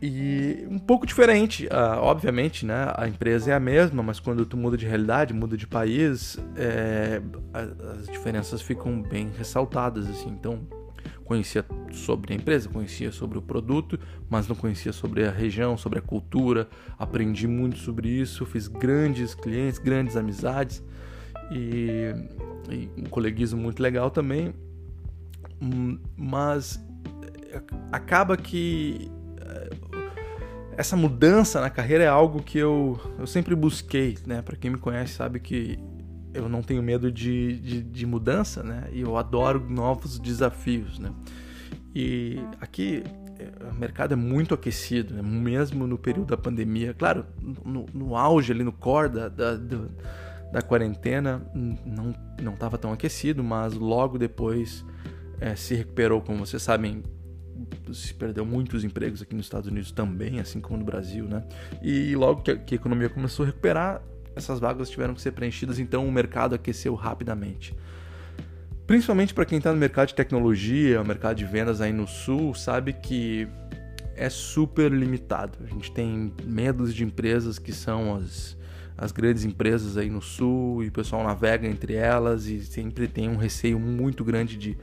e 0.00 0.64
um 0.70 0.78
pouco 0.78 1.06
diferente, 1.06 1.66
uh, 1.66 1.98
obviamente, 2.02 2.64
né? 2.64 2.92
A 2.96 3.08
empresa 3.08 3.50
é 3.50 3.54
a 3.54 3.58
mesma, 3.58 4.00
mas 4.02 4.20
quando 4.20 4.46
tu 4.46 4.56
muda 4.56 4.76
de 4.76 4.86
realidade, 4.86 5.34
muda 5.34 5.56
de 5.56 5.66
país, 5.66 6.38
é, 6.54 7.20
as 7.52 8.06
diferenças 8.06 8.62
ficam 8.62 9.02
bem 9.02 9.28
ressaltadas, 9.36 10.08
assim. 10.08 10.28
Então, 10.28 10.60
conhecia 11.24 11.64
sobre 11.90 12.32
a 12.32 12.36
empresa, 12.36 12.68
conhecia 12.68 13.10
sobre 13.10 13.38
o 13.38 13.42
produto, 13.42 13.98
mas 14.30 14.46
não 14.46 14.54
conhecia 14.54 14.92
sobre 14.92 15.26
a 15.26 15.32
região, 15.32 15.76
sobre 15.76 15.98
a 15.98 16.02
cultura. 16.02 16.68
Aprendi 16.96 17.48
muito 17.48 17.78
sobre 17.78 18.08
isso, 18.08 18.46
fiz 18.46 18.68
grandes 18.68 19.34
clientes, 19.34 19.80
grandes 19.80 20.16
amizades 20.16 20.80
e, 21.50 22.14
e 22.70 22.90
um 22.96 23.04
coleguismo 23.04 23.60
muito 23.60 23.82
legal 23.82 24.10
também. 24.10 24.54
Hum, 25.60 25.98
mas 26.16 26.80
é, 27.52 27.60
acaba 27.92 28.36
que 28.36 29.10
essa 30.78 30.96
mudança 30.96 31.60
na 31.60 31.68
carreira 31.68 32.04
é 32.04 32.06
algo 32.06 32.40
que 32.40 32.56
eu, 32.56 33.00
eu 33.18 33.26
sempre 33.26 33.56
busquei, 33.56 34.16
né? 34.24 34.40
Para 34.42 34.54
quem 34.54 34.70
me 34.70 34.78
conhece 34.78 35.14
sabe 35.14 35.40
que 35.40 35.76
eu 36.32 36.48
não 36.48 36.62
tenho 36.62 36.80
medo 36.80 37.10
de, 37.10 37.58
de, 37.58 37.82
de, 37.82 38.06
mudança, 38.06 38.62
né? 38.62 38.84
E 38.92 39.00
eu 39.00 39.16
adoro 39.16 39.68
novos 39.68 40.20
desafios, 40.20 41.00
né? 41.00 41.10
E 41.92 42.38
aqui 42.60 43.02
é, 43.40 43.72
o 43.72 43.74
mercado 43.74 44.12
é 44.12 44.16
muito 44.16 44.54
aquecido, 44.54 45.14
né? 45.14 45.20
mesmo 45.20 45.84
no 45.84 45.98
período 45.98 46.28
da 46.28 46.36
pandemia. 46.36 46.94
Claro, 46.94 47.26
no, 47.64 47.86
no 47.92 48.16
auge 48.16 48.52
ali, 48.52 48.62
no 48.62 48.70
core 48.70 49.08
da, 49.08 49.28
da, 49.28 49.56
da, 49.56 49.78
da 50.52 50.62
quarentena, 50.62 51.42
não 51.54 52.54
estava 52.54 52.78
tão 52.78 52.92
aquecido, 52.92 53.44
mas 53.44 53.74
logo 53.74 54.18
depois 54.18 54.84
é, 55.40 55.54
se 55.54 55.74
recuperou, 55.74 56.20
como 56.20 56.38
vocês 56.38 56.62
sabem, 56.62 57.02
se 57.92 58.14
perdeu 58.14 58.46
muitos 58.46 58.84
empregos 58.84 59.20
aqui 59.20 59.34
nos 59.34 59.46
Estados 59.46 59.68
Unidos 59.68 59.90
também, 59.90 60.40
assim 60.40 60.60
como 60.60 60.78
no 60.78 60.84
Brasil, 60.84 61.24
né? 61.24 61.44
E 61.82 62.14
logo 62.14 62.42
que 62.42 62.50
a, 62.50 62.56
que 62.56 62.74
a 62.74 62.76
economia 62.76 63.08
começou 63.08 63.44
a 63.44 63.46
recuperar, 63.46 64.02
essas 64.34 64.60
vagas 64.60 64.88
tiveram 64.88 65.14
que 65.14 65.20
ser 65.20 65.32
preenchidas, 65.32 65.78
então 65.78 66.06
o 66.06 66.12
mercado 66.12 66.54
aqueceu 66.54 66.94
rapidamente. 66.94 67.74
Principalmente 68.86 69.34
para 69.34 69.44
quem 69.44 69.58
está 69.58 69.70
no 69.72 69.78
mercado 69.78 70.08
de 70.08 70.14
tecnologia, 70.14 71.02
mercado 71.04 71.36
de 71.36 71.44
vendas 71.44 71.80
aí 71.80 71.92
no 71.92 72.06
sul, 72.06 72.54
sabe 72.54 72.94
que 72.94 73.46
é 74.16 74.30
super 74.30 74.90
limitado. 74.90 75.58
A 75.62 75.66
gente 75.66 75.92
tem 75.92 76.32
medos 76.44 76.94
de 76.94 77.04
empresas 77.04 77.58
que 77.58 77.72
são 77.72 78.16
as, 78.16 78.56
as 78.98 79.12
grandes 79.12 79.44
empresas 79.44 79.96
aí 79.96 80.10
no 80.10 80.20
sul 80.20 80.82
e 80.82 80.88
o 80.88 80.92
pessoal 80.92 81.22
navega 81.22 81.66
entre 81.66 81.94
elas 81.94 82.46
e 82.46 82.60
sempre 82.64 83.08
tem 83.08 83.30
um 83.30 83.36
receio 83.36 83.78
muito 83.78 84.24
grande 84.24 84.56
de 84.56 84.76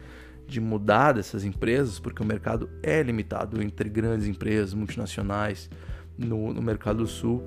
de 0.47 0.59
mudar 0.59 1.13
dessas 1.13 1.43
empresas, 1.43 1.99
porque 1.99 2.21
o 2.21 2.25
mercado 2.25 2.69
é 2.83 3.01
limitado 3.01 3.61
entre 3.61 3.89
grandes 3.89 4.27
empresas 4.27 4.73
multinacionais 4.73 5.69
no, 6.17 6.53
no 6.53 6.61
mercado 6.61 6.99
do 6.99 7.07
sul. 7.07 7.43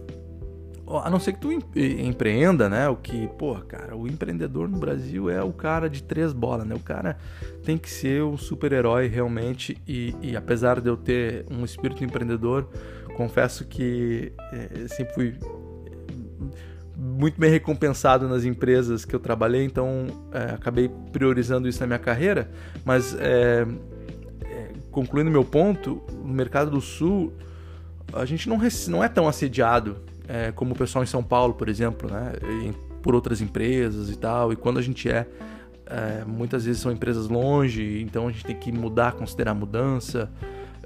A 1.02 1.10
não 1.10 1.20
ser 1.20 1.34
que 1.34 1.40
tu 1.40 1.52
empreenda, 1.52 2.66
né? 2.66 2.88
O 2.88 2.96
que, 2.96 3.28
pô, 3.38 3.54
cara, 3.56 3.94
o 3.94 4.08
empreendedor 4.08 4.66
no 4.66 4.78
Brasil 4.78 5.28
é 5.28 5.42
o 5.42 5.52
cara 5.52 5.88
de 5.88 6.02
três 6.02 6.32
bolas, 6.32 6.66
né? 6.66 6.74
O 6.74 6.80
cara 6.80 7.18
tem 7.62 7.76
que 7.76 7.90
ser 7.90 8.22
um 8.22 8.38
super-herói 8.38 9.06
realmente. 9.06 9.76
E, 9.86 10.14
e, 10.22 10.34
apesar 10.34 10.80
de 10.80 10.88
eu 10.88 10.96
ter 10.96 11.44
um 11.50 11.62
espírito 11.62 12.02
empreendedor, 12.02 12.70
confesso 13.18 13.66
que 13.66 14.32
é, 14.50 14.88
sempre 14.88 15.14
fui 15.14 15.34
muito 16.96 17.40
bem 17.40 17.50
recompensado 17.50 18.28
nas 18.28 18.44
empresas 18.44 19.04
que 19.04 19.14
eu 19.14 19.20
trabalhei, 19.20 19.64
então 19.64 20.06
é, 20.32 20.54
acabei 20.54 20.90
priorizando 21.12 21.68
isso 21.68 21.80
na 21.80 21.86
minha 21.86 21.98
carreira. 21.98 22.50
Mas 22.84 23.14
é, 23.20 23.66
é, 24.44 24.72
concluindo 24.90 25.30
meu 25.30 25.44
ponto, 25.44 26.02
no 26.24 26.34
mercado 26.34 26.70
do 26.70 26.80
Sul 26.80 27.32
a 28.12 28.24
gente 28.24 28.48
não, 28.48 28.58
não 28.88 29.04
é 29.04 29.08
tão 29.08 29.28
assediado 29.28 29.98
é, 30.26 30.52
como 30.52 30.72
o 30.72 30.76
pessoal 30.76 31.02
em 31.02 31.06
São 31.06 31.22
Paulo, 31.22 31.54
por 31.54 31.68
exemplo, 31.68 32.10
né? 32.10 32.32
por 33.02 33.14
outras 33.14 33.40
empresas 33.40 34.10
e 34.10 34.16
tal. 34.16 34.52
E 34.52 34.56
quando 34.56 34.78
a 34.78 34.82
gente 34.82 35.08
é, 35.08 35.26
é, 35.86 36.24
muitas 36.26 36.64
vezes 36.64 36.80
são 36.82 36.92
empresas 36.92 37.28
longe, 37.28 38.02
então 38.02 38.28
a 38.28 38.32
gente 38.32 38.44
tem 38.44 38.56
que 38.56 38.72
mudar, 38.72 39.12
considerar 39.12 39.54
mudança. 39.54 40.30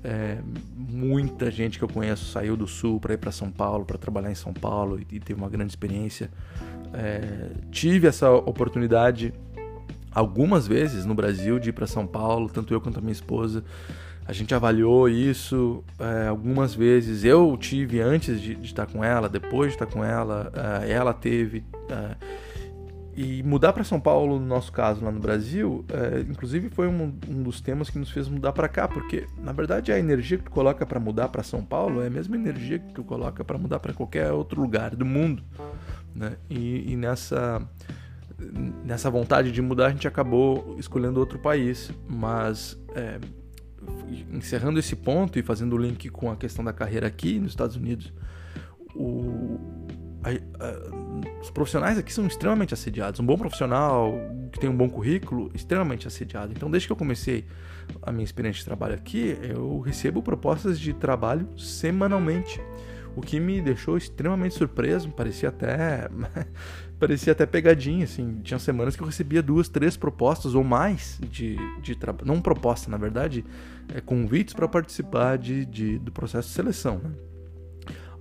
É, 0.05 0.39
muita 0.77 1.51
gente 1.51 1.79
que 1.79 1.85
eu 1.85 1.89
conheço 1.89 2.25
saiu 2.25 2.57
do 2.57 2.67
sul 2.67 2.99
para 2.99 3.15
ir 3.15 3.19
para 3.19 3.31
São 3.31 3.51
Paulo, 3.51 3.85
para 3.85 3.97
trabalhar 3.97 4.31
em 4.31 4.35
São 4.35 4.53
Paulo 4.53 4.99
e, 4.99 5.17
e 5.17 5.21
teve 5.21 5.39
uma 5.39 5.49
grande 5.49 5.73
experiência. 5.73 6.31
É, 6.93 7.51
tive 7.71 8.07
essa 8.07 8.31
oportunidade 8.31 9.33
algumas 10.11 10.67
vezes 10.67 11.07
no 11.07 11.15
Brasil 11.15 11.59
de 11.59 11.71
ir 11.71 11.73
para 11.73 11.87
São 11.87 12.07
Paulo, 12.07 12.49
tanto 12.49 12.75
eu 12.75 12.81
quanto 12.81 12.99
a 12.99 13.01
minha 13.01 13.13
esposa. 13.13 13.65
A 14.25 14.33
gente 14.33 14.55
avaliou 14.55 15.09
isso 15.09 15.83
é, 15.99 16.29
algumas 16.29 16.75
vezes. 16.75 17.25
Eu 17.25 17.57
tive 17.57 18.01
antes 18.01 18.41
de, 18.41 18.55
de, 18.55 18.67
estar 18.67 18.87
com 18.87 19.03
ela, 19.03 19.29
depois 19.29 19.71
de 19.71 19.75
estar 19.75 19.87
com 19.87 20.05
ela, 20.05 20.53
é, 20.85 20.93
ela 20.93 21.13
teve. 21.13 21.65
E 23.15 23.43
mudar 23.43 23.75
para 23.75 23.85
São 23.85 24.01
Paulo, 24.01 24.39
no 24.39 24.47
nosso 24.47 24.73
caso, 24.73 25.05
lá 25.05 25.13
no 25.13 25.21
Brasil, 25.21 25.85
é, 25.89 26.21
inclusive 26.21 26.71
foi 26.71 26.89
um, 26.89 27.15
um, 27.29 27.43
dos 27.43 27.61
temas 27.61 27.91
que 27.91 27.99
nos 27.99 28.11
fez 28.11 28.27
mudar 28.27 28.53
para 28.53 28.69
cá, 28.69 28.89
porque 28.89 29.27
na 29.39 29.53
verdade 29.53 29.93
a 29.93 29.99
energia 29.99 30.39
que 30.39 30.45
tu 30.45 30.51
coloca 30.51 30.87
para 30.87 30.99
mudar 30.99 31.29
para 31.29 31.43
São 31.43 31.63
Paulo 31.63 32.01
é 32.01 32.07
a 32.07 32.11
mesma 32.11 32.37
energia 32.37 32.79
que 32.79 32.91
tu 32.95 33.05
coloca 33.05 33.45
para 33.45 33.59
mudar 33.59 33.81
para 33.81 33.93
qualquer 33.93 34.33
outro 34.33 34.63
lugar 34.63 34.97
do 34.97 35.05
mundo, 35.05 35.43
né? 36.15 36.37
E, 36.49 36.93
e, 36.93 36.97
nessa 36.97 37.63
nessa 38.85 39.09
vontade 39.09 39.53
de 39.53 39.63
mudar 39.63 39.87
a 39.87 39.91
gente 39.91 40.09
acabou 40.09 40.75
escolhendo 40.79 41.21
outro 41.21 41.39
país, 41.39 41.93
mas 42.09 42.77
é, 42.95 43.21
encerrando 44.33 44.79
esse 44.79 44.97
ponto 44.97 45.39
e 45.39 45.43
fazendo 45.43 45.75
o 45.75 45.79
link 45.79 46.09
com 46.09 46.31
a 46.31 46.37
questão 46.37 46.65
da 46.65 46.73
carreira 46.73 47.07
aqui 47.07 47.39
nos 47.39 47.53
Estados 47.53 47.77
Unidos, 47.77 48.13
o 48.97 49.61
a, 50.25 50.31
a, 50.65 51.02
os 51.43 51.51
profissionais 51.51 51.99
aqui 51.99 52.13
são 52.13 52.25
extremamente 52.25 52.73
assediados. 52.73 53.19
Um 53.19 53.27
bom 53.27 53.37
profissional 53.37 54.15
que 54.53 54.61
tem 54.61 54.71
um 54.71 54.77
bom 54.77 54.89
currículo, 54.89 55.51
extremamente 55.53 56.07
assediado. 56.07 56.53
Então, 56.53 56.71
desde 56.71 56.87
que 56.87 56.93
eu 56.93 56.97
comecei 56.97 57.45
a 58.01 58.13
minha 58.13 58.25
experiência 58.25 58.61
de 58.61 58.65
trabalho 58.65 58.95
aqui, 58.95 59.37
eu 59.43 59.81
recebo 59.81 60.23
propostas 60.23 60.79
de 60.79 60.93
trabalho 60.93 61.49
semanalmente, 61.59 62.61
o 63.17 63.21
que 63.21 63.41
me 63.41 63.61
deixou 63.61 63.97
extremamente 63.97 64.55
surpreso. 64.55 65.09
Parecia 65.11 65.49
até 65.49 66.09
parecia 66.97 67.33
até 67.33 67.45
pegadinha, 67.45 68.05
assim. 68.05 68.41
Tinha 68.45 68.61
semanas 68.61 68.95
que 68.95 69.03
eu 69.03 69.07
recebia 69.07 69.43
duas, 69.43 69.69
três 69.69 69.97
propostas 69.97 70.55
ou 70.55 70.63
mais 70.63 71.19
de, 71.29 71.57
de 71.83 71.97
trabalho, 71.97 72.25
não 72.25 72.41
proposta, 72.41 72.89
na 72.89 72.97
verdade, 72.97 73.45
é, 73.93 74.01
convites 74.01 74.55
para 74.55 74.69
participar 74.69 75.37
de, 75.39 75.67
de, 75.67 75.99
do 75.99 76.13
processo 76.13 76.49
de 76.49 76.55
seleção. 76.55 77.01
Né? 77.03 77.11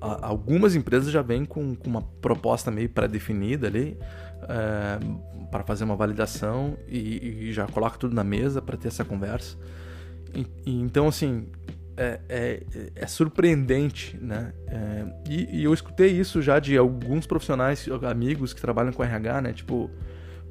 Algumas 0.01 0.75
empresas 0.75 1.11
já 1.11 1.21
vêm 1.21 1.45
com, 1.45 1.75
com 1.75 1.89
uma 1.89 2.01
proposta 2.01 2.71
meio 2.71 2.89
pré-definida 2.89 3.67
ali 3.67 3.95
é, 4.49 4.99
para 5.51 5.63
fazer 5.63 5.83
uma 5.83 5.95
validação 5.95 6.77
e, 6.87 7.47
e, 7.49 7.53
já 7.53 7.67
coloca 7.67 7.97
tudo 7.97 8.15
na 8.15 8.23
mesa 8.23 8.61
para 8.61 8.75
ter 8.75 8.87
essa 8.87 9.05
conversa. 9.05 9.55
E, 10.33 10.47
e, 10.65 10.81
então, 10.81 11.07
assim, 11.07 11.47
é, 11.95 12.19
é, 12.27 12.63
é 12.95 13.07
surpreendente, 13.07 14.17
né? 14.19 14.53
É, 14.67 15.05
e, 15.29 15.59
e, 15.59 15.63
eu 15.63 15.73
escutei 15.73 16.07
isso 16.07 16.41
já 16.41 16.57
de 16.57 16.75
alguns 16.77 17.27
profissionais, 17.27 17.87
amigos 18.09 18.53
que 18.53 18.61
trabalham 18.61 18.91
com 18.91 19.03
RH, 19.03 19.41
né? 19.41 19.53
Tipo, 19.53 19.91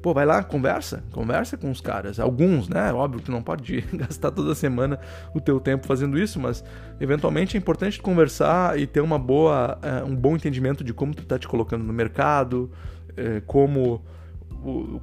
Pô, 0.01 0.13
vai 0.13 0.25
lá, 0.25 0.43
conversa, 0.43 1.03
conversa 1.11 1.55
com 1.55 1.69
os 1.69 1.79
caras. 1.79 2.19
Alguns, 2.19 2.67
né? 2.67 2.91
Óbvio 2.91 3.21
que 3.21 3.29
não 3.29 3.43
pode 3.43 3.81
gastar 3.93 4.31
toda 4.31 4.55
semana 4.55 4.99
o 5.33 5.39
teu 5.39 5.59
tempo 5.59 5.85
fazendo 5.85 6.17
isso, 6.17 6.39
mas 6.39 6.63
eventualmente 6.99 7.55
é 7.55 7.59
importante 7.59 8.01
conversar 8.01 8.79
e 8.79 8.87
ter 8.87 9.01
uma 9.01 9.19
boa, 9.19 9.77
uh, 9.77 10.05
um 10.05 10.15
bom 10.15 10.35
entendimento 10.35 10.83
de 10.83 10.93
como 10.93 11.13
tu 11.13 11.23
tá 11.23 11.37
te 11.37 11.47
colocando 11.47 11.83
no 11.83 11.93
mercado, 11.93 12.71
uh, 13.11 13.41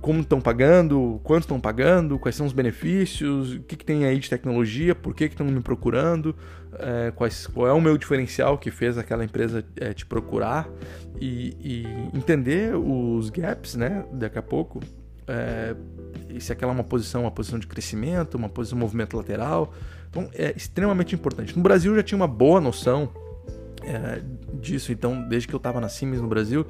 como 0.01 0.21
estão 0.21 0.41
pagando, 0.41 1.21
quanto 1.25 1.43
estão 1.43 1.59
pagando, 1.59 2.19
quais 2.19 2.37
são 2.37 2.47
os 2.47 2.53
benefícios, 2.53 3.55
o 3.55 3.61
que, 3.61 3.77
que 3.77 3.85
tem 3.85 4.05
aí 4.05 4.19
de 4.19 4.31
tecnologia, 4.31 4.95
por 4.95 5.15
que 5.15 5.25
estão 5.25 5.47
me 5.47 5.61
procurando, 5.61 6.35
é, 6.79 7.11
quais, 7.11 7.47
qual 7.49 7.67
é 7.67 7.73
o 7.73 7.81
meu 7.81 7.99
diferencial 7.99 8.57
que 8.57 8.71
fez 8.71 8.97
aquela 8.97 9.25
empresa 9.25 9.65
é, 9.77 9.93
te 9.93 10.07
procurar 10.07 10.69
e, 11.21 11.57
e, 11.61 11.87
entender 12.17 12.77
os 12.77 13.31
gaps, 13.31 13.75
né? 13.75 14.05
Daqui 14.13 14.39
a 14.39 14.43
pouco, 14.43 14.81
é, 15.27 15.75
se 16.39 16.53
aquela 16.53 16.71
é 16.71 16.75
uma 16.75 16.85
posição, 16.85 17.23
uma 17.23 17.31
posição 17.31 17.59
de 17.59 17.67
crescimento, 17.67 18.37
uma 18.37 18.49
posição 18.49 18.79
de 18.79 18.85
movimento 18.85 19.17
lateral. 19.17 19.75
Então 20.09 20.29
é 20.35 20.53
extremamente 20.57 21.15
importante. 21.15 21.57
No 21.57 21.63
Brasil 21.63 21.95
já 21.97 22.03
tinha 22.03 22.17
uma 22.17 22.29
boa 22.29 22.61
noção 22.61 23.11
é, 23.83 24.23
disso, 24.61 24.93
então 24.93 25.29
desde 25.29 25.49
que 25.49 25.55
eu 25.55 25.59
estava 25.59 25.81
na 25.81 25.89
Siemens 25.89 26.23
no 26.23 26.29
Brasil, 26.29 26.65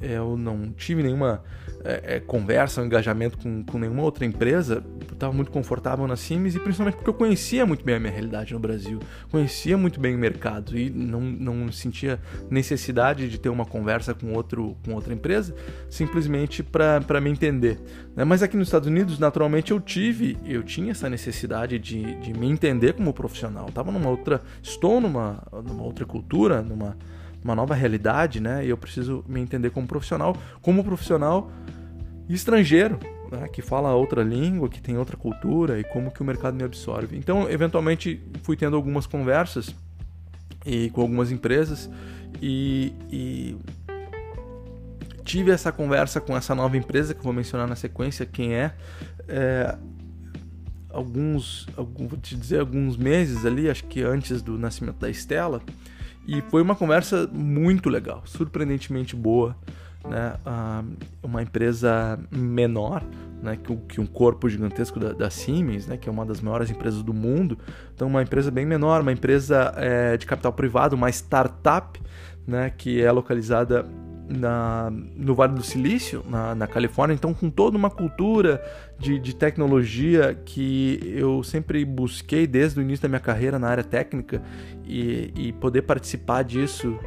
eu 0.00 0.36
não 0.36 0.72
tive 0.72 1.02
nenhuma 1.02 1.42
é, 1.84 2.16
é, 2.16 2.20
conversa, 2.20 2.80
um 2.80 2.86
engajamento 2.86 3.36
com, 3.36 3.62
com 3.62 3.78
nenhuma 3.78 4.02
outra 4.02 4.24
empresa, 4.24 4.82
eu 5.06 5.12
estava 5.12 5.32
muito 5.32 5.50
confortável 5.50 6.06
na 6.06 6.16
Siemens 6.16 6.54
e 6.54 6.58
principalmente 6.58 6.94
porque 6.94 7.10
eu 7.10 7.14
conhecia 7.14 7.66
muito 7.66 7.84
bem 7.84 7.96
a 7.96 8.00
minha 8.00 8.12
realidade 8.12 8.54
no 8.54 8.58
Brasil, 8.58 8.98
conhecia 9.30 9.76
muito 9.76 10.00
bem 10.00 10.14
o 10.14 10.18
mercado 10.18 10.76
e 10.76 10.88
não, 10.88 11.20
não 11.20 11.70
sentia 11.70 12.18
necessidade 12.50 13.28
de 13.28 13.38
ter 13.38 13.50
uma 13.50 13.66
conversa 13.66 14.14
com, 14.14 14.32
outro, 14.32 14.76
com 14.84 14.94
outra 14.94 15.12
empresa, 15.12 15.54
simplesmente 15.90 16.62
para 16.62 17.20
me 17.20 17.30
entender. 17.30 17.78
Né? 18.16 18.24
Mas 18.24 18.42
aqui 18.42 18.56
nos 18.56 18.68
Estados 18.68 18.88
Unidos, 18.88 19.18
naturalmente, 19.18 19.70
eu 19.70 19.80
tive, 19.80 20.38
eu 20.46 20.62
tinha 20.62 20.92
essa 20.92 21.10
necessidade 21.10 21.78
de, 21.78 22.14
de 22.16 22.32
me 22.32 22.48
entender 22.48 22.94
como 22.94 23.12
profissional. 23.12 23.66
Tava 23.66 23.92
numa 23.92 24.08
outra, 24.08 24.40
estou 24.62 25.00
numa, 25.00 25.42
numa 25.52 25.82
outra 25.82 26.06
cultura, 26.06 26.62
numa 26.62 26.96
uma 27.44 27.54
nova 27.54 27.74
realidade, 27.74 28.40
né? 28.40 28.64
E 28.64 28.70
eu 28.70 28.76
preciso 28.76 29.22
me 29.28 29.38
entender 29.38 29.68
como 29.70 29.86
profissional, 29.86 30.34
como 30.62 30.82
profissional 30.82 31.52
estrangeiro, 32.28 32.98
né? 33.30 33.48
que 33.48 33.60
fala 33.60 33.94
outra 33.94 34.22
língua, 34.22 34.68
que 34.68 34.80
tem 34.80 34.96
outra 34.96 35.16
cultura 35.16 35.78
e 35.78 35.84
como 35.84 36.10
que 36.10 36.22
o 36.22 36.24
mercado 36.24 36.54
me 36.54 36.64
absorve. 36.64 37.16
Então, 37.18 37.48
eventualmente, 37.50 38.22
fui 38.42 38.56
tendo 38.56 38.74
algumas 38.74 39.06
conversas 39.06 39.74
e 40.64 40.88
com 40.90 41.02
algumas 41.02 41.30
empresas 41.30 41.90
e, 42.40 42.94
e 43.10 43.56
tive 45.22 45.50
essa 45.50 45.70
conversa 45.70 46.20
com 46.20 46.34
essa 46.34 46.54
nova 46.54 46.76
empresa 46.78 47.12
que 47.12 47.20
eu 47.20 47.24
vou 47.24 47.32
mencionar 47.32 47.68
na 47.68 47.76
sequência 47.76 48.24
quem 48.24 48.54
é, 48.54 48.74
é 49.28 49.76
alguns, 50.88 51.66
algum, 51.76 52.06
vou 52.06 52.18
te 52.18 52.36
dizer 52.36 52.60
alguns 52.60 52.96
meses 52.96 53.44
ali, 53.44 53.68
acho 53.68 53.84
que 53.84 54.02
antes 54.02 54.40
do 54.40 54.56
nascimento 54.56 54.98
da 54.98 55.10
Estela, 55.10 55.60
e 56.26 56.40
foi 56.42 56.62
uma 56.62 56.74
conversa 56.74 57.28
muito 57.32 57.88
legal, 57.88 58.22
surpreendentemente 58.24 59.14
boa. 59.14 59.56
Né? 60.04 60.34
Uh, 60.44 60.96
uma 61.22 61.42
empresa 61.42 62.18
menor 62.30 63.02
né? 63.42 63.56
que, 63.56 63.74
que, 63.88 64.00
um 64.00 64.06
corpo 64.06 64.48
gigantesco 64.48 65.00
da, 65.00 65.12
da, 65.12 65.30
Siemens, 65.30 65.86
né? 65.86 65.96
que 65.96 66.08
é 66.08 66.12
uma 66.12 66.26
das 66.26 66.40
maiores 66.40 66.70
empresas 66.70 67.02
do 67.02 67.14
mundo. 67.14 67.58
Então, 67.94 68.08
uma 68.08 68.22
empresa 68.22 68.50
bem 68.50 68.66
menor, 68.66 69.00
uma 69.00 69.12
empresa 69.12 69.72
é, 69.76 70.16
de 70.16 70.26
capital 70.26 70.52
privado, 70.52 70.94
uma 70.94 71.08
startup 71.10 72.00
né? 72.46 72.70
que 72.70 73.02
é 73.02 73.10
localizada 73.10 73.86
na, 74.28 74.90
no 74.90 75.34
Vale 75.34 75.54
do 75.54 75.62
Silício, 75.62 76.24
na, 76.28 76.54
na, 76.54 76.66
Califórnia, 76.66 77.14
então 77.14 77.34
com 77.34 77.50
toda 77.50 77.76
uma 77.76 77.90
cultura 77.90 78.62
de, 78.98 79.18
de, 79.18 79.34
tecnologia 79.34 80.34
que 80.44 81.12
eu 81.14 81.42
sempre 81.42 81.84
busquei 81.84 82.46
desde 82.46 82.80
o 82.80 82.82
início 82.82 83.02
da 83.02 83.08
minha 83.08 83.20
carreira 83.20 83.58
na 83.58 83.68
área 83.68 83.84
técnica 83.84 84.42
e, 84.84 85.32
e 85.36 85.52
poder 85.52 85.82
participar 85.82 86.42
disso 86.42 86.98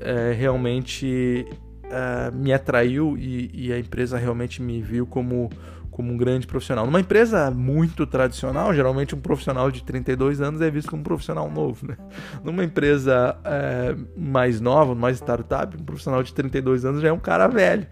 é, 0.00 0.32
realmente 0.32 1.46
é, 1.84 2.30
me 2.32 2.52
atraiu 2.52 3.16
e, 3.16 3.50
e, 3.52 3.72
a 3.72 3.78
empresa 3.78 4.18
realmente 4.18 4.60
me 4.60 4.82
viu 4.82 5.06
como, 5.06 5.50
como 5.94 6.12
um 6.12 6.16
grande 6.16 6.44
profissional. 6.44 6.84
Numa 6.84 6.98
empresa 6.98 7.52
muito 7.52 8.04
tradicional, 8.04 8.74
geralmente 8.74 9.14
um 9.14 9.20
profissional 9.20 9.70
de 9.70 9.84
32 9.84 10.40
anos 10.40 10.60
é 10.60 10.68
visto 10.68 10.90
como 10.90 11.00
um 11.00 11.04
profissional 11.04 11.48
novo. 11.48 11.86
Né? 11.86 11.96
Numa 12.42 12.64
empresa 12.64 13.36
é, 13.44 13.94
mais 14.16 14.60
nova, 14.60 14.92
mais 14.92 15.18
startup, 15.18 15.76
um 15.80 15.84
profissional 15.84 16.20
de 16.20 16.34
32 16.34 16.84
anos 16.84 17.00
já 17.00 17.08
é 17.08 17.12
um 17.12 17.18
cara 17.20 17.46
velho. 17.46 17.86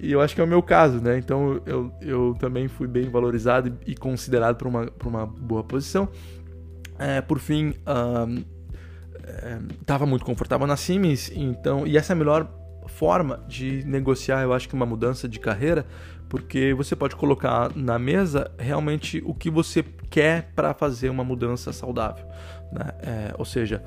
E 0.00 0.10
eu 0.10 0.20
acho 0.20 0.34
que 0.34 0.40
é 0.40 0.44
o 0.44 0.46
meu 0.46 0.60
caso, 0.60 1.00
né? 1.00 1.16
Então 1.18 1.62
eu, 1.64 1.92
eu 2.02 2.36
também 2.38 2.66
fui 2.66 2.88
bem 2.88 3.08
valorizado 3.08 3.78
e 3.86 3.94
considerado 3.94 4.56
para 4.56 4.66
uma, 4.66 4.90
uma 5.04 5.24
boa 5.24 5.62
posição. 5.62 6.08
É, 6.98 7.20
por 7.20 7.38
fim, 7.38 7.74
estava 9.80 10.04
é, 10.04 10.08
muito 10.08 10.24
confortável 10.24 10.66
na 10.66 10.76
Siemens, 10.76 11.30
então, 11.32 11.86
e 11.86 11.96
essa 11.96 12.12
é 12.12 12.14
a 12.14 12.16
melhor 12.16 12.50
forma 12.88 13.44
de 13.48 13.84
negociar, 13.84 14.42
eu 14.42 14.52
acho 14.52 14.68
que 14.68 14.74
uma 14.74 14.86
mudança 14.86 15.28
de 15.28 15.38
carreira, 15.38 15.86
porque 16.28 16.74
você 16.74 16.96
pode 16.96 17.14
colocar 17.16 17.74
na 17.74 17.98
mesa 17.98 18.50
realmente 18.58 19.22
o 19.24 19.34
que 19.34 19.50
você 19.50 19.84
quer 20.10 20.50
para 20.54 20.74
fazer 20.74 21.08
uma 21.08 21.24
mudança 21.24 21.72
saudável. 21.72 22.24
Né? 22.72 22.92
É, 23.02 23.34
ou 23.38 23.44
seja, 23.44 23.82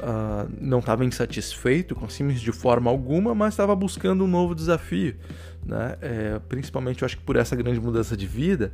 uh, 0.00 0.50
não 0.60 0.80
estava 0.80 1.04
insatisfeito 1.04 1.94
com 1.94 2.08
Siemens 2.08 2.40
de 2.40 2.52
forma 2.52 2.90
alguma, 2.90 3.34
mas 3.34 3.54
estava 3.54 3.74
buscando 3.74 4.24
um 4.24 4.28
novo 4.28 4.54
desafio. 4.54 5.16
Né? 5.64 5.96
É, 6.00 6.38
principalmente, 6.48 7.02
eu 7.02 7.06
acho 7.06 7.18
que 7.18 7.24
por 7.24 7.36
essa 7.36 7.54
grande 7.54 7.80
mudança 7.80 8.16
de 8.16 8.26
vida, 8.26 8.72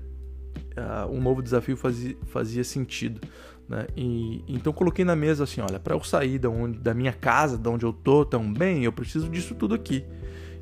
uh, 0.76 1.10
um 1.12 1.20
novo 1.20 1.42
desafio 1.42 1.76
fazia, 1.76 2.16
fazia 2.26 2.64
sentido. 2.64 3.20
Né? 3.68 3.86
E, 3.96 4.44
então 4.48 4.72
coloquei 4.72 5.04
na 5.04 5.16
mesa 5.16 5.44
assim, 5.44 5.60
olha, 5.60 5.78
para 5.78 5.94
eu 5.94 6.02
sair 6.02 6.38
da, 6.38 6.48
onde, 6.48 6.78
da 6.78 6.94
minha 6.94 7.12
casa, 7.12 7.56
da 7.56 7.70
onde 7.70 7.84
eu 7.84 7.92
tô 7.92 8.24
tão 8.24 8.52
bem, 8.52 8.84
eu 8.84 8.92
preciso 8.92 9.28
disso 9.28 9.54
tudo 9.54 9.74
aqui. 9.74 10.04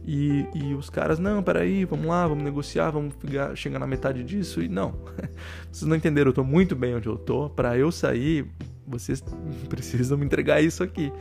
E, 0.05 0.47
e 0.55 0.75
os 0.75 0.89
caras, 0.89 1.19
não, 1.19 1.43
peraí, 1.43 1.85
vamos 1.85 2.07
lá, 2.07 2.27
vamos 2.27 2.43
negociar, 2.43 2.91
vamos 2.91 3.15
pegar, 3.15 3.55
chegar 3.55 3.79
na 3.79 3.87
metade 3.87 4.25
disso. 4.25 4.63
E 4.63 4.69
não, 4.69 4.95
vocês 5.71 5.89
não 5.89 5.97
entenderam, 5.97 6.31
eu 6.31 6.35
tô 6.35 6.45
muito 6.45 6.75
bem 6.75 6.95
onde 6.95 7.09
eu 7.09 7.17
tô. 7.17 7.51
Para 7.51 7.77
eu 7.77 7.93
sair, 7.93 8.47
vocês 8.87 9.23
precisam 9.69 10.17
me 10.17 10.25
entregar 10.25 10.61
isso 10.61 10.83
aqui. 10.83 11.13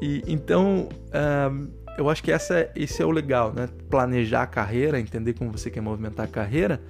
E 0.00 0.22
então, 0.26 0.88
uh, 1.08 1.70
eu 1.98 2.08
acho 2.08 2.22
que 2.22 2.32
essa, 2.32 2.70
esse 2.74 3.02
é 3.02 3.04
o 3.04 3.10
legal, 3.10 3.52
né? 3.52 3.68
Planejar 3.88 4.42
a 4.42 4.46
carreira, 4.46 4.98
entender 4.98 5.34
como 5.34 5.50
você 5.50 5.70
quer 5.70 5.80
movimentar 5.80 6.26
a 6.26 6.28
carreira 6.28 6.80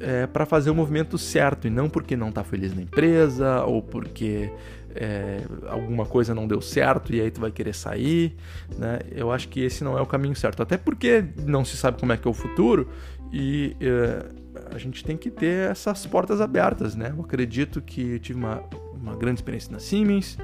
é, 0.00 0.26
para 0.26 0.46
fazer 0.46 0.70
o 0.70 0.74
movimento 0.74 1.18
certo 1.18 1.66
e 1.66 1.70
não 1.70 1.88
porque 1.88 2.16
não 2.16 2.28
está 2.28 2.44
feliz 2.44 2.74
na 2.74 2.82
empresa 2.82 3.64
ou 3.64 3.82
porque 3.82 4.50
é, 4.94 5.40
alguma 5.68 6.06
coisa 6.06 6.34
não 6.34 6.46
deu 6.46 6.60
certo 6.60 7.14
e 7.14 7.20
aí 7.20 7.30
tu 7.30 7.40
vai 7.40 7.50
querer 7.50 7.74
sair, 7.74 8.36
né? 8.76 9.00
Eu 9.10 9.30
acho 9.30 9.48
que 9.48 9.60
esse 9.60 9.84
não 9.84 9.96
é 9.98 10.00
o 10.00 10.06
caminho 10.06 10.34
certo, 10.34 10.62
até 10.62 10.76
porque 10.76 11.24
não 11.44 11.64
se 11.64 11.76
sabe 11.76 11.98
como 11.98 12.12
é 12.12 12.16
que 12.16 12.26
é 12.26 12.30
o 12.30 12.34
futuro 12.34 12.88
e 13.32 13.76
é, 13.80 14.26
a 14.74 14.78
gente 14.78 15.04
tem 15.04 15.16
que 15.16 15.30
ter 15.30 15.70
essas 15.70 16.06
portas 16.06 16.40
abertas, 16.40 16.94
né? 16.94 17.12
Eu 17.16 17.22
acredito 17.22 17.80
que 17.80 18.18
tive 18.18 18.38
uma, 18.38 18.62
uma 18.94 19.14
grande 19.14 19.40
experiência 19.40 19.72
na 19.72 19.78
Siemens, 19.78 20.38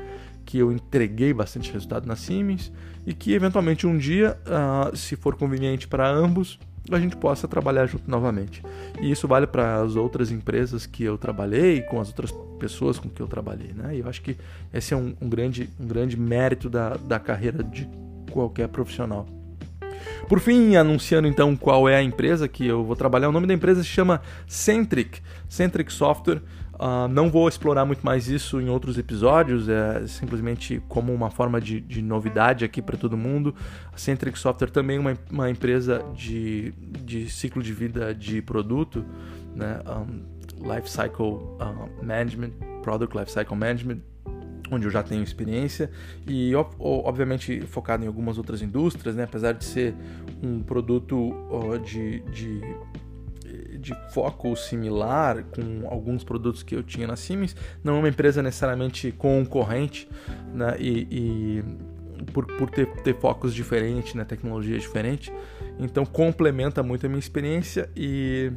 que 0.44 0.58
eu 0.58 0.70
entreguei 0.70 1.32
bastante 1.32 1.72
resultado 1.72 2.06
na 2.06 2.16
Siemens 2.16 2.72
e 3.06 3.14
que 3.14 3.32
eventualmente 3.32 3.86
um 3.86 3.96
dia, 3.96 4.38
uh, 4.46 4.96
se 4.96 5.16
for 5.16 5.36
conveniente 5.36 5.88
para 5.88 6.08
ambos, 6.08 6.58
a 6.90 6.98
gente 6.98 7.16
possa 7.16 7.48
trabalhar 7.48 7.86
junto 7.86 8.10
novamente. 8.10 8.62
E 9.00 9.10
isso 9.10 9.26
vale 9.26 9.46
para 9.46 9.82
as 9.82 9.96
outras 9.96 10.30
empresas 10.30 10.86
que 10.86 11.02
eu 11.02 11.16
trabalhei, 11.16 11.82
com 11.82 12.00
as 12.00 12.08
outras 12.08 12.30
pessoas 12.58 12.98
com 12.98 13.08
que 13.08 13.20
eu 13.20 13.26
trabalhei. 13.26 13.72
Né? 13.74 13.96
E 13.96 14.00
eu 14.00 14.08
acho 14.08 14.20
que 14.22 14.36
esse 14.72 14.92
é 14.92 14.96
um, 14.96 15.14
um 15.20 15.28
grande, 15.28 15.68
um 15.80 15.86
grande 15.86 16.18
mérito 16.18 16.68
da, 16.68 16.96
da 16.96 17.18
carreira 17.18 17.62
de 17.62 17.88
qualquer 18.30 18.68
profissional. 18.68 19.26
Por 20.28 20.40
fim, 20.40 20.76
anunciando 20.76 21.28
então 21.28 21.54
qual 21.56 21.88
é 21.88 21.96
a 21.96 22.02
empresa 22.02 22.48
que 22.48 22.66
eu 22.66 22.84
vou 22.84 22.96
trabalhar, 22.96 23.28
o 23.28 23.32
nome 23.32 23.46
da 23.46 23.54
empresa 23.54 23.82
se 23.82 23.88
chama 23.88 24.20
Centric, 24.46 25.20
Centric 25.48 25.92
Software. 25.92 26.42
Uh, 26.74 27.06
não 27.08 27.30
vou 27.30 27.48
explorar 27.48 27.84
muito 27.84 28.04
mais 28.04 28.28
isso 28.28 28.60
em 28.60 28.68
outros 28.68 28.98
episódios, 28.98 29.68
é 29.68 30.06
simplesmente 30.06 30.82
como 30.88 31.12
uma 31.14 31.30
forma 31.30 31.60
de, 31.60 31.80
de 31.80 32.02
novidade 32.02 32.64
aqui 32.64 32.82
para 32.82 32.96
todo 32.96 33.16
mundo. 33.16 33.54
A 33.92 33.96
Centric 33.96 34.38
Software 34.38 34.70
também 34.70 34.96
é 34.96 35.00
uma, 35.00 35.18
uma 35.30 35.50
empresa 35.50 36.04
de, 36.14 36.72
de 37.04 37.30
ciclo 37.30 37.62
de 37.62 37.72
vida 37.72 38.14
de 38.14 38.42
produto, 38.42 39.04
né? 39.54 39.80
Um, 39.86 40.34
Life 40.64 40.88
Cycle 40.88 41.34
uh, 41.60 41.88
Management, 42.02 42.52
Product 42.82 43.16
Life 43.16 43.30
Cycle 43.30 43.56
Management, 43.56 44.00
onde 44.70 44.86
eu 44.86 44.90
já 44.90 45.02
tenho 45.02 45.22
experiência 45.22 45.90
e 46.26 46.52
obviamente 46.54 47.60
focado 47.66 48.04
em 48.04 48.06
algumas 48.06 48.38
outras 48.38 48.62
indústrias, 48.62 49.14
né? 49.14 49.24
apesar 49.24 49.52
de 49.52 49.64
ser 49.64 49.94
um 50.42 50.62
produto 50.62 51.16
uh, 51.16 51.78
de, 51.78 52.20
de 52.30 52.60
de 53.84 53.94
foco 54.10 54.56
similar 54.56 55.44
com 55.44 55.86
alguns 55.88 56.24
produtos 56.24 56.62
que 56.62 56.74
eu 56.74 56.82
tinha 56.82 57.06
na 57.06 57.16
Siemens, 57.16 57.54
não 57.82 57.96
é 57.96 57.98
uma 57.98 58.08
empresa 58.08 58.42
necessariamente 58.42 59.12
concorrente, 59.12 60.08
né? 60.52 60.76
E, 60.80 61.06
e 61.10 62.24
por, 62.32 62.46
por 62.46 62.70
ter, 62.70 62.86
ter 63.02 63.14
focos 63.14 63.54
diferentes, 63.54 64.14
né? 64.14 64.24
tecnologia 64.24 64.78
diferente, 64.78 65.32
então 65.78 66.06
complementa 66.06 66.82
muito 66.82 67.04
a 67.04 67.08
minha 67.08 67.18
experiência 67.18 67.90
e 67.94 68.50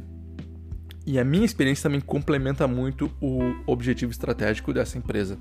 e 1.06 1.18
a 1.18 1.24
minha 1.24 1.46
experiência 1.46 1.84
também 1.84 2.02
complementa 2.02 2.68
muito 2.68 3.10
o 3.18 3.40
objetivo 3.66 4.12
estratégico 4.12 4.74
dessa 4.74 4.98
empresa. 4.98 5.38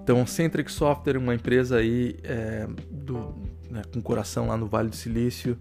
Então, 0.00 0.24
Centric 0.24 0.70
Software, 0.70 1.16
uma 1.16 1.34
empresa 1.34 1.78
aí 1.78 2.16
é, 2.22 2.68
do, 2.88 3.34
né, 3.68 3.82
com 3.92 4.00
coração 4.00 4.46
lá 4.46 4.56
no 4.56 4.66
Vale 4.66 4.88
do 4.88 4.94
Silício, 4.94 5.58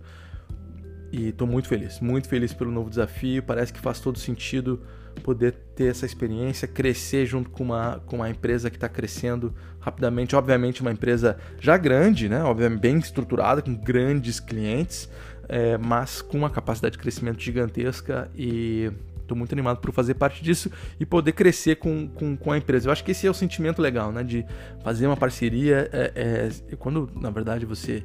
e 1.13 1.29
estou 1.29 1.47
muito 1.47 1.67
feliz, 1.67 1.99
muito 1.99 2.27
feliz 2.27 2.53
pelo 2.53 2.71
novo 2.71 2.89
desafio. 2.89 3.43
Parece 3.43 3.71
que 3.71 3.79
faz 3.79 3.99
todo 3.99 4.17
sentido 4.17 4.81
poder 5.21 5.53
ter 5.75 5.91
essa 5.91 6.07
experiência, 6.07 6.67
crescer 6.67 7.27
junto 7.27 7.51
com 7.51 7.65
uma, 7.65 8.01
com 8.07 8.15
uma 8.15 8.29
empresa 8.31 8.67
que 8.67 8.77
está 8.77 8.89
crescendo 8.89 9.53
rapidamente. 9.79 10.35
Obviamente, 10.35 10.81
uma 10.81 10.91
empresa 10.91 11.37
já 11.59 11.77
grande, 11.77 12.27
né? 12.27 12.43
Obviamente, 12.43 12.79
bem 12.79 12.97
estruturada, 12.97 13.61
com 13.61 13.75
grandes 13.75 14.39
clientes, 14.39 15.07
é, 15.47 15.77
mas 15.77 16.19
com 16.19 16.35
uma 16.35 16.49
capacidade 16.49 16.93
de 16.93 16.97
crescimento 16.97 17.39
gigantesca 17.39 18.27
e 18.35 18.91
estou 19.21 19.37
muito 19.37 19.53
animado 19.53 19.77
por 19.77 19.93
fazer 19.93 20.15
parte 20.15 20.43
disso 20.43 20.71
e 20.99 21.05
poder 21.05 21.33
crescer 21.33 21.75
com, 21.75 22.07
com, 22.07 22.35
com, 22.35 22.51
a 22.51 22.57
empresa. 22.57 22.87
Eu 22.87 22.91
acho 22.91 23.03
que 23.03 23.11
esse 23.11 23.27
é 23.27 23.29
o 23.29 23.35
sentimento 23.35 23.83
legal, 23.83 24.11
né? 24.11 24.23
De 24.23 24.43
fazer 24.83 25.05
uma 25.05 25.15
parceria. 25.15 25.87
É, 25.93 26.49
é, 26.71 26.75
quando, 26.75 27.07
na 27.15 27.29
verdade, 27.29 27.67
você 27.67 28.03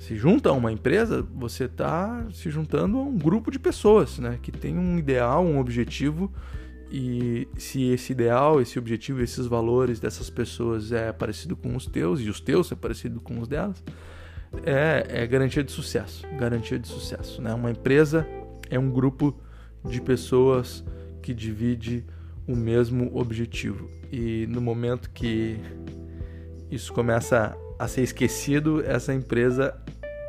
se 0.00 0.16
junta 0.16 0.48
a 0.48 0.52
uma 0.52 0.72
empresa, 0.72 1.22
você 1.34 1.64
está 1.64 2.26
se 2.32 2.48
juntando 2.48 2.96
a 2.96 3.02
um 3.02 3.18
grupo 3.18 3.50
de 3.50 3.58
pessoas, 3.58 4.18
né? 4.18 4.38
Que 4.40 4.50
tem 4.50 4.78
um 4.78 4.98
ideal, 4.98 5.44
um 5.44 5.58
objetivo 5.58 6.32
e 6.90 7.46
se 7.58 7.90
esse 7.90 8.12
ideal, 8.12 8.62
esse 8.62 8.78
objetivo, 8.78 9.20
esses 9.20 9.46
valores 9.46 10.00
dessas 10.00 10.30
pessoas 10.30 10.90
é 10.90 11.12
parecido 11.12 11.54
com 11.54 11.76
os 11.76 11.84
teus 11.84 12.18
e 12.22 12.30
os 12.30 12.40
teus 12.40 12.72
é 12.72 12.74
parecido 12.74 13.20
com 13.20 13.40
os 13.40 13.46
delas, 13.46 13.84
é, 14.64 15.06
é 15.06 15.26
garantia 15.26 15.62
de 15.62 15.70
sucesso, 15.70 16.26
garantia 16.38 16.78
de 16.78 16.88
sucesso, 16.88 17.42
né? 17.42 17.52
Uma 17.52 17.70
empresa 17.70 18.26
é 18.70 18.78
um 18.78 18.90
grupo 18.90 19.38
de 19.84 20.00
pessoas 20.00 20.82
que 21.20 21.34
divide 21.34 22.06
o 22.48 22.56
mesmo 22.56 23.14
objetivo 23.14 23.86
e 24.10 24.46
no 24.48 24.62
momento 24.62 25.10
que 25.10 25.58
isso 26.70 26.90
começa 26.90 27.54
a 27.80 27.88
ser 27.88 28.02
esquecido, 28.02 28.84
essa 28.84 29.14
empresa 29.14 29.74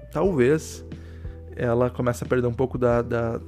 talvez 0.09 0.85
ela 1.53 1.89
começa 1.89 2.23
a 2.23 2.27
perder 2.27 2.47
um 2.47 2.53
pouco 2.53 2.77
da, 2.77 3.01
da, 3.01 3.41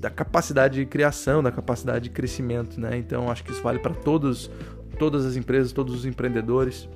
da 0.00 0.08
capacidade 0.08 0.76
de 0.76 0.86
criação, 0.86 1.42
da 1.42 1.52
capacidade 1.52 2.04
de 2.04 2.10
crescimento, 2.10 2.80
né? 2.80 2.96
Então 2.96 3.30
acho 3.30 3.44
que 3.44 3.52
isso 3.52 3.62
vale 3.62 3.78
para 3.78 3.94
todos, 3.94 4.50
todas 4.98 5.26
as 5.26 5.36
empresas, 5.36 5.70
todos 5.70 5.94
os 5.94 6.06
empreendedores. 6.06 6.88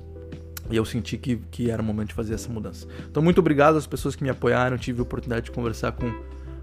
E 0.67 0.75
eu 0.75 0.83
senti 0.83 1.15
que, 1.15 1.35
que 1.51 1.69
era 1.69 1.79
o 1.79 1.85
momento 1.85 2.07
de 2.07 2.15
fazer 2.15 2.33
essa 2.33 2.51
mudança. 2.51 2.87
Então, 3.07 3.21
muito 3.21 3.37
obrigado 3.37 3.77
às 3.77 3.85
pessoas 3.85 4.15
que 4.15 4.23
me 4.23 4.31
apoiaram. 4.31 4.79
Tive 4.79 4.99
a 4.99 5.03
oportunidade 5.03 5.45
de 5.45 5.51
conversar 5.51 5.91
com 5.91 6.11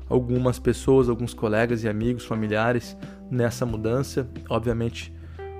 algumas 0.09 0.59
pessoas, 0.59 1.09
alguns 1.09 1.33
colegas 1.33 1.85
e 1.85 1.89
amigos, 1.89 2.25
familiares 2.25 2.97
nessa 3.31 3.65
mudança. 3.65 4.27
Obviamente, 4.51 5.15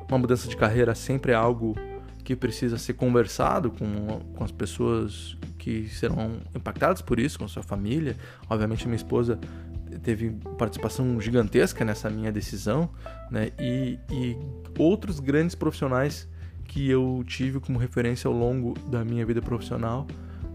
uma 0.09 0.19
mudança 0.19 0.49
de 0.49 0.57
carreira 0.57 0.93
sempre 0.93 1.31
é 1.31 1.37
algo 1.37 1.77
que 2.25 2.37
precisa 2.37 2.79
ser 2.79 2.95
conversado 2.95 3.71
com, 3.71 4.21
com 4.35 4.45
as 4.45 4.53
pessoas 4.53 5.37
que 5.59 5.89
serão 5.89 6.41
impactadas 6.55 7.03
por 7.03 7.19
isso, 7.19 7.39
com 7.39 7.45
a 7.45 7.49
sua 7.49 7.63
família. 7.63 8.17
Obviamente, 8.49 8.87
minha 8.87 8.97
esposa 8.97 9.39
teve 10.03 10.31
participação 10.59 11.21
gigantesca 11.21 11.85
nessa 11.85 12.09
minha 12.09 12.33
decisão, 12.33 12.91
né? 13.31 13.51
E, 13.59 13.99
e 14.11 14.37
outros 14.79 15.21
grandes 15.21 15.55
profissionais 15.55 16.29
que 16.65 16.89
eu 16.89 17.23
tive 17.27 17.61
como 17.61 17.79
referência 17.79 18.29
ao 18.29 18.35
longo 18.35 18.75
da 18.89 19.05
minha 19.05 19.27
vida 19.27 19.43
profissional, 19.43 20.07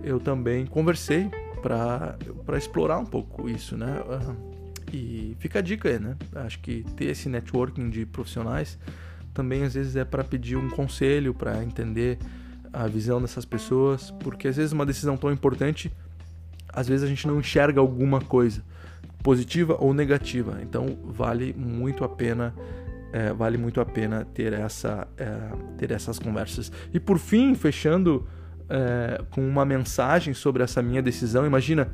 eu 0.03 0.19
também 0.19 0.65
conversei 0.65 1.29
para 1.61 2.57
explorar 2.57 2.97
um 2.97 3.05
pouco 3.05 3.49
isso, 3.49 3.77
né? 3.77 4.01
E 4.91 5.35
fica 5.39 5.59
a 5.59 5.61
dica 5.61 5.89
aí, 5.89 5.99
né? 5.99 6.15
Acho 6.35 6.59
que 6.59 6.83
ter 6.95 7.05
esse 7.05 7.27
networking 7.27 7.89
de 7.89 8.05
profissionais 8.05 8.79
também 9.37 9.63
às 9.63 9.75
vezes 9.75 9.95
é 9.95 10.03
para 10.03 10.23
pedir 10.23 10.55
um 10.55 10.67
conselho, 10.67 11.31
para 11.31 11.63
entender 11.63 12.17
a 12.73 12.87
visão 12.87 13.21
dessas 13.21 13.45
pessoas, 13.45 14.09
porque 14.19 14.47
às 14.47 14.57
vezes 14.57 14.71
uma 14.71 14.85
decisão 14.85 15.15
tão 15.15 15.31
importante, 15.31 15.91
às 16.73 16.87
vezes 16.87 17.03
a 17.03 17.07
gente 17.07 17.27
não 17.27 17.39
enxerga 17.39 17.79
alguma 17.79 18.19
coisa 18.19 18.63
positiva 19.21 19.77
ou 19.79 19.93
negativa. 19.93 20.57
Então 20.63 20.97
vale 21.05 21.53
muito 21.55 22.03
a 22.03 22.09
pena 22.09 22.51
é, 23.13 23.31
vale 23.31 23.57
muito 23.57 23.79
a 23.79 23.85
pena 23.85 24.25
ter 24.33 24.53
essa 24.53 25.07
é, 25.17 25.37
ter 25.77 25.91
essas 25.91 26.17
conversas. 26.17 26.71
E 26.91 26.99
por 26.99 27.19
fim, 27.19 27.53
fechando 27.53 28.27
é, 28.67 29.21
com 29.29 29.47
uma 29.47 29.63
mensagem 29.63 30.33
sobre 30.33 30.63
essa 30.63 30.81
minha 30.81 31.01
decisão. 31.01 31.45
Imagina 31.45 31.87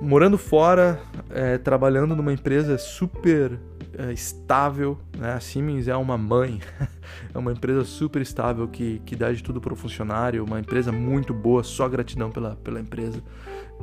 morando 0.00 0.38
fora, 0.38 1.00
é, 1.28 1.58
trabalhando 1.58 2.14
numa 2.14 2.32
empresa 2.32 2.78
super 2.78 3.58
é, 3.96 4.12
estável, 4.12 4.98
né? 5.16 5.32
A 5.32 5.40
Siemens 5.40 5.88
é 5.88 5.96
uma 5.96 6.16
mãe, 6.16 6.60
é 7.34 7.38
uma 7.38 7.52
empresa 7.52 7.84
super 7.84 8.22
estável 8.22 8.68
que, 8.68 9.00
que 9.04 9.16
dá 9.16 9.32
de 9.32 9.42
tudo 9.42 9.60
para 9.60 9.72
o 9.72 9.76
funcionário, 9.76 10.44
uma 10.44 10.60
empresa 10.60 10.92
muito 10.92 11.32
boa, 11.34 11.62
só 11.62 11.88
gratidão 11.88 12.30
pela, 12.30 12.56
pela 12.56 12.80
empresa. 12.80 13.22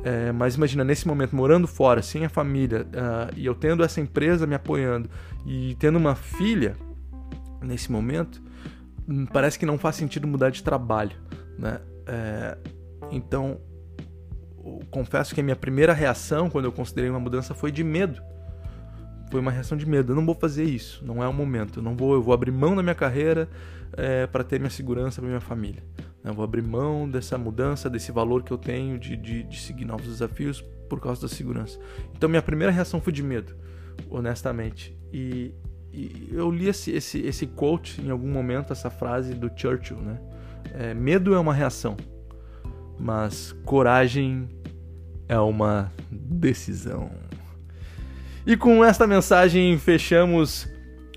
É, 0.04 0.30
mas 0.32 0.54
imagina, 0.54 0.84
nesse 0.84 1.06
momento, 1.06 1.34
morando 1.34 1.66
fora, 1.66 2.02
sem 2.02 2.24
a 2.24 2.28
família, 2.28 2.82
uh, 2.82 3.34
e 3.36 3.44
eu 3.44 3.54
tendo 3.54 3.82
essa 3.82 4.00
empresa 4.00 4.46
me 4.46 4.54
apoiando 4.54 5.10
e 5.44 5.74
tendo 5.78 5.96
uma 5.96 6.14
filha 6.14 6.76
nesse 7.60 7.90
momento, 7.90 8.40
hum, 9.08 9.26
parece 9.26 9.58
que 9.58 9.66
não 9.66 9.76
faz 9.76 9.96
sentido 9.96 10.26
mudar 10.26 10.50
de 10.50 10.62
trabalho, 10.62 11.16
né? 11.58 11.80
É, 12.06 12.56
então, 13.10 13.60
confesso 14.90 15.34
que 15.34 15.40
a 15.40 15.44
minha 15.44 15.56
primeira 15.56 15.92
reação 15.92 16.48
quando 16.48 16.66
eu 16.66 16.72
considerei 16.72 17.10
uma 17.10 17.20
mudança 17.20 17.54
foi 17.54 17.70
de 17.70 17.82
medo. 17.82 18.22
Foi 19.30 19.40
uma 19.40 19.50
reação 19.50 19.76
de 19.76 19.86
medo. 19.86 20.12
Eu 20.12 20.16
não 20.16 20.24
vou 20.24 20.34
fazer 20.34 20.64
isso, 20.64 21.04
não 21.04 21.22
é 21.22 21.28
o 21.28 21.32
momento. 21.32 21.80
Eu 21.80 21.82
não 21.82 21.96
vou, 21.96 22.14
eu 22.14 22.22
vou 22.22 22.32
abrir 22.32 22.50
mão 22.50 22.74
da 22.74 22.82
minha 22.82 22.94
carreira 22.94 23.48
é, 23.92 24.26
para 24.26 24.44
ter 24.44 24.58
minha 24.58 24.70
segurança 24.70 25.20
para 25.20 25.28
minha 25.28 25.40
família. 25.40 25.82
Eu 26.24 26.34
vou 26.34 26.44
abrir 26.44 26.62
mão 26.62 27.08
dessa 27.08 27.38
mudança, 27.38 27.88
desse 27.88 28.12
valor 28.12 28.42
que 28.42 28.52
eu 28.52 28.58
tenho 28.58 28.98
de, 28.98 29.16
de, 29.16 29.42
de 29.44 29.60
seguir 29.60 29.84
novos 29.84 30.06
desafios 30.06 30.60
por 30.88 31.00
causa 31.00 31.22
da 31.22 31.28
segurança. 31.28 31.78
Então, 32.16 32.28
minha 32.28 32.42
primeira 32.42 32.72
reação 32.72 33.00
foi 33.00 33.12
de 33.12 33.22
medo, 33.22 33.54
honestamente. 34.10 34.96
E, 35.12 35.54
e 35.92 36.28
eu 36.32 36.50
li 36.50 36.68
esse, 36.68 36.90
esse, 36.90 37.20
esse 37.20 37.46
quote 37.46 38.00
em 38.00 38.10
algum 38.10 38.30
momento, 38.30 38.72
essa 38.72 38.90
frase 38.90 39.34
do 39.34 39.50
Churchill, 39.54 39.98
né? 39.98 40.18
É, 40.74 40.92
medo 40.92 41.34
é 41.34 41.38
uma 41.38 41.54
reação, 41.54 41.96
mas 42.98 43.52
coragem 43.64 44.48
é 45.28 45.38
uma 45.38 45.92
decisão. 46.10 47.10
E 48.48 48.56
com 48.56 48.82
esta 48.82 49.06
mensagem 49.06 49.76
fechamos 49.76 50.66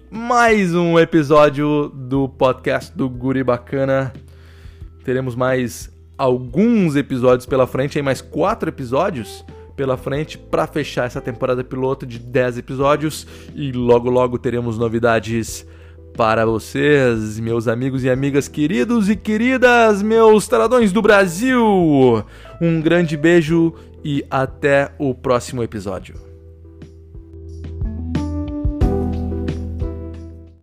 mais 0.10 0.76
um 0.76 1.00
episódio 1.00 1.88
do 1.88 2.28
podcast 2.28 2.92
do 2.94 3.10
Guri 3.10 3.42
Bacana. 3.42 4.12
Teremos 5.06 5.34
mais 5.34 5.90
alguns 6.18 6.98
episódios 6.98 7.46
pela 7.46 7.66
frente, 7.66 7.98
aí 7.98 8.04
mais 8.04 8.20
quatro 8.20 8.68
episódios 8.68 9.46
pela 9.78 9.96
frente 9.96 10.38
para 10.38 10.68
fechar 10.68 11.06
essa 11.06 11.22
temporada 11.22 11.64
piloto 11.64 12.06
de 12.06 12.20
10 12.20 12.58
episódios 12.58 13.26
e 13.56 13.72
logo 13.72 14.10
logo 14.10 14.38
teremos 14.38 14.78
novidades 14.78 15.66
para 16.18 16.46
vocês, 16.46 17.40
meus 17.40 17.66
amigos 17.66 18.04
e 18.04 18.10
amigas 18.10 18.50
queridos 18.50 19.08
e 19.08 19.16
queridas, 19.16 20.02
meus 20.02 20.50
taradões 20.50 20.92
do 20.92 21.02
Brasil. 21.02 21.64
Um 22.62 22.82
grande 22.82 23.16
beijo 23.16 23.74
e 24.04 24.22
até 24.30 24.92
o 25.00 25.16
próximo 25.16 25.64
episódio. 25.64 26.31